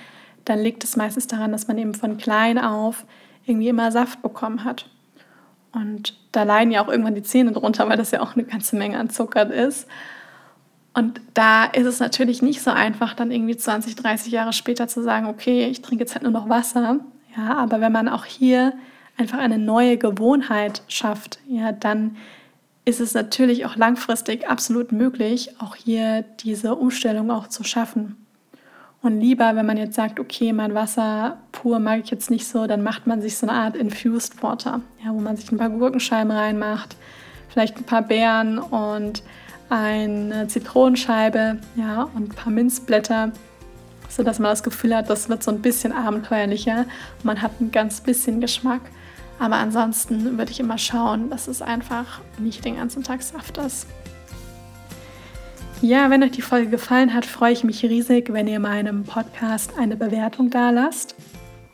dann 0.44 0.58
liegt 0.58 0.84
es 0.84 0.96
meistens 0.96 1.26
daran, 1.26 1.52
dass 1.52 1.68
man 1.68 1.78
eben 1.78 1.94
von 1.94 2.16
klein 2.16 2.58
auf 2.58 3.04
irgendwie 3.44 3.68
immer 3.68 3.92
Saft 3.92 4.22
bekommen 4.22 4.64
hat. 4.64 4.88
Und 5.72 6.16
da 6.32 6.44
leiden 6.44 6.70
ja 6.70 6.82
auch 6.82 6.88
irgendwann 6.88 7.14
die 7.14 7.22
Zähne 7.22 7.52
drunter, 7.52 7.88
weil 7.88 7.96
das 7.96 8.12
ja 8.12 8.20
auch 8.20 8.34
eine 8.34 8.44
ganze 8.44 8.76
Menge 8.76 8.98
an 8.98 9.10
Zucker 9.10 9.50
ist. 9.52 9.88
Und 10.94 11.20
da 11.34 11.64
ist 11.64 11.86
es 11.86 11.98
natürlich 11.98 12.40
nicht 12.40 12.62
so 12.62 12.70
einfach, 12.70 13.14
dann 13.14 13.32
irgendwie 13.32 13.56
20, 13.56 13.96
30 13.96 14.32
Jahre 14.32 14.52
später 14.52 14.86
zu 14.86 15.02
sagen, 15.02 15.26
okay, 15.26 15.66
ich 15.66 15.82
trinke 15.82 16.04
jetzt 16.04 16.14
halt 16.14 16.22
nur 16.22 16.32
noch 16.32 16.48
Wasser. 16.48 17.00
Ja, 17.36 17.56
aber 17.56 17.80
wenn 17.80 17.90
man 17.92 18.08
auch 18.08 18.24
hier 18.24 18.72
einfach 19.16 19.38
eine 19.38 19.58
neue 19.58 19.96
Gewohnheit 19.96 20.82
schafft, 20.88 21.38
ja, 21.48 21.72
dann 21.72 22.16
ist 22.84 23.00
es 23.00 23.14
natürlich 23.14 23.64
auch 23.64 23.76
langfristig 23.76 24.48
absolut 24.48 24.92
möglich, 24.92 25.50
auch 25.58 25.74
hier 25.74 26.22
diese 26.40 26.74
Umstellung 26.74 27.30
auch 27.30 27.48
zu 27.48 27.64
schaffen. 27.64 28.16
Und 29.00 29.20
lieber, 29.20 29.54
wenn 29.54 29.66
man 29.66 29.76
jetzt 29.76 29.96
sagt, 29.96 30.18
okay, 30.18 30.52
mein 30.52 30.74
Wasser 30.74 31.38
pur 31.52 31.78
mag 31.78 32.00
ich 32.02 32.10
jetzt 32.10 32.30
nicht 32.30 32.46
so, 32.46 32.66
dann 32.66 32.82
macht 32.82 33.06
man 33.06 33.20
sich 33.20 33.36
so 33.36 33.46
eine 33.46 33.56
Art 33.56 33.76
Infused 33.76 34.42
Water, 34.42 34.80
ja, 35.04 35.12
wo 35.12 35.20
man 35.20 35.36
sich 35.36 35.50
ein 35.52 35.58
paar 35.58 35.68
Gurkenscheiben 35.68 36.30
reinmacht, 36.30 36.96
vielleicht 37.48 37.76
ein 37.76 37.84
paar 37.84 38.02
Beeren 38.02 38.58
und 38.58 39.22
eine 39.68 40.46
Zitronenscheibe, 40.48 41.58
ja, 41.76 42.08
und 42.14 42.30
ein 42.30 42.34
paar 42.34 42.52
Minzblätter, 42.52 43.32
sodass 44.08 44.38
man 44.38 44.50
das 44.50 44.62
Gefühl 44.62 44.96
hat, 44.96 45.10
das 45.10 45.28
wird 45.28 45.42
so 45.42 45.50
ein 45.50 45.60
bisschen 45.60 45.92
abenteuerlicher. 45.92 46.86
Man 47.22 47.42
hat 47.42 47.60
ein 47.60 47.70
ganz 47.70 48.00
bisschen 48.00 48.40
Geschmack. 48.40 48.82
Aber 49.38 49.56
ansonsten 49.56 50.38
würde 50.38 50.52
ich 50.52 50.60
immer 50.60 50.78
schauen, 50.78 51.30
dass 51.30 51.48
es 51.48 51.60
einfach 51.62 52.20
nicht 52.38 52.64
den 52.64 52.76
ganzen 52.76 53.02
Tag 53.02 53.22
Saft 53.22 53.58
ist. 53.58 53.86
Ja, 55.82 56.08
wenn 56.08 56.22
euch 56.22 56.30
die 56.30 56.42
Folge 56.42 56.70
gefallen 56.70 57.12
hat, 57.12 57.26
freue 57.26 57.52
ich 57.52 57.64
mich 57.64 57.82
riesig, 57.84 58.32
wenn 58.32 58.46
ihr 58.46 58.60
meinem 58.60 59.04
Podcast 59.04 59.76
eine 59.78 59.96
Bewertung 59.96 60.48
da 60.48 60.70
lasst. 60.70 61.14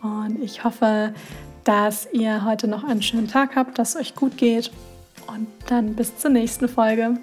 Und 0.03 0.43
ich 0.43 0.65
hoffe, 0.65 1.15
dass 1.65 2.09
ihr 2.13 2.45
heute 2.45 2.67
noch 2.67 2.83
einen 2.83 3.03
schönen 3.03 3.29
Tag 3.29 3.55
habt, 3.55 3.79
dass 3.79 3.95
es 3.95 4.01
euch 4.01 4.15
gut 4.15 4.37
geht. 4.37 4.71
Und 5.29 5.47
dann 5.67 5.95
bis 5.95 6.17
zur 6.17 6.31
nächsten 6.31 6.69
Folge. 6.69 7.21